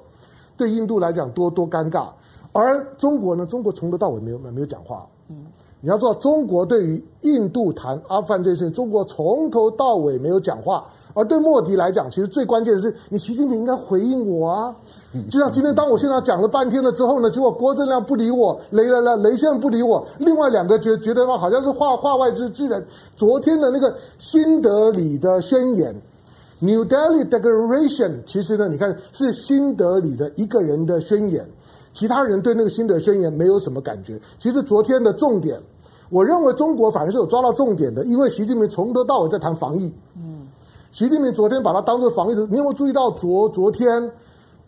[0.57, 2.07] 对印度来讲多多尴尬，
[2.51, 3.45] 而中国呢？
[3.45, 5.05] 中国从头到尾没有没有讲话。
[5.29, 5.45] 嗯，
[5.81, 10.85] 你要知道，中国对于印度谈阿富汗这件事情，中国从头到尾没有讲话。
[11.13, 14.75] 而对莫迪来讲，其实最关键的是，你习近平应该回应我啊！
[15.29, 22.85] 就像今天，当我现在讲了半天了之后呢，结果郭正亮不理我，雷来了，雷先生不理我，另外两个觉觉得好像是话话外之之人。
[23.15, 25.95] 昨天的那个新德里的宣言。
[26.59, 31.45] New Delhi Declaration，其实呢，你看是新德里的一个人的宣言，
[31.93, 34.19] 其他人对那个新德宣言没有什么感觉。
[34.39, 35.59] 其实昨天的重点，
[36.09, 39.93] 我认为中国反而是有抓到重点的，因为习近平从头到尾在谈防疫。
[40.15, 40.47] 嗯，
[40.91, 44.09] 习近平昨天把它当做防疫的，你有没有注意到昨昨天，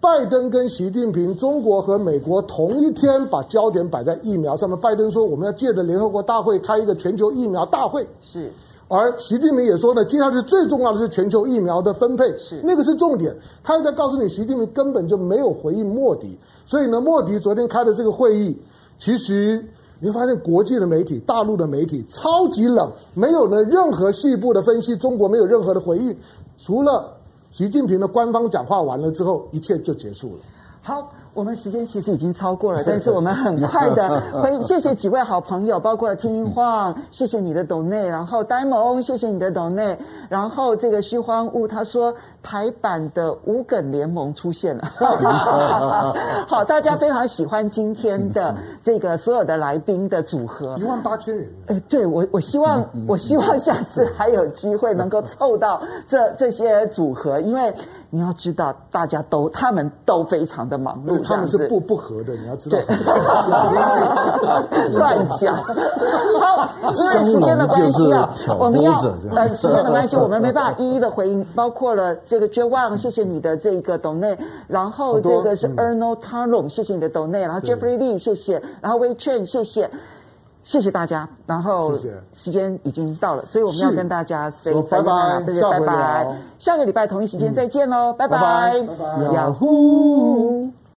[0.01, 4.77] 拜登跟习近平，中国和美国同一天把焦点摆在疫苗上面。
[4.79, 8.05] 拜登说我们要借着联合国大会开一个全球疫苗大会。
[8.21, 8.51] 是。
[8.89, 13.35] 而习近平也说呢，接下去最重要的是全球疫苗的分配，是那个是重点。
[13.61, 16.38] 他也在告诉你，习近平根本就没有回应莫迪。
[16.65, 18.57] 所以呢，莫迪昨天开的这个会议，
[18.97, 19.61] 其实
[19.99, 26.15] 你会发现国际的媒体、大陆的媒体超级冷，没有呢任何细部的分析，中国没有任何的回应，
[26.57, 27.13] 除了
[27.51, 30.39] 习近平的官方讲话完了之后，一切就结束了。
[30.81, 31.11] 好。
[31.38, 34.63] 我们时间其实已经超过了， 但是我们很快的回应。
[34.63, 44.91] 谢谢几位好朋友，包括了听晃， 谢谢你的董内，然后呆萌，谢谢你的董内，然后这个虚荒物他说台版的无梗联盟出现了，
[46.49, 51.47] 好，大家非常喜欢今天的这个所有的来宾的组合，一万八千人。
[51.67, 57.75] 哎，对我我希望我希望下次还有机会能够凑到这这些组合，因为
[58.09, 61.26] 你要知道大家都他们都非常的忙碌。
[61.28, 62.78] 他们是不不合的，你要知道。
[64.97, 65.55] 乱讲。
[65.55, 68.93] 好，因为时间的关系啊，我们要
[69.32, 79.89] 呃时间的关系，我们没办法一一的回应，包括了这个 Joan，谢谢你的这个抖内，然后这个是 Erno Tarlum，谢谢你的抖内，然后 Jeffrey Lee，谢谢，然后 Wei Chen，谢谢，
[80.63, 81.93] 谢谢大家，然后
[82.34, 86.28] 时间已经到了，所以我们要跟大家 say 拜拜，拜拜，
[86.59, 90.69] 下个礼拜同一时间再见喽，拜拜，拜拜，Yahoo。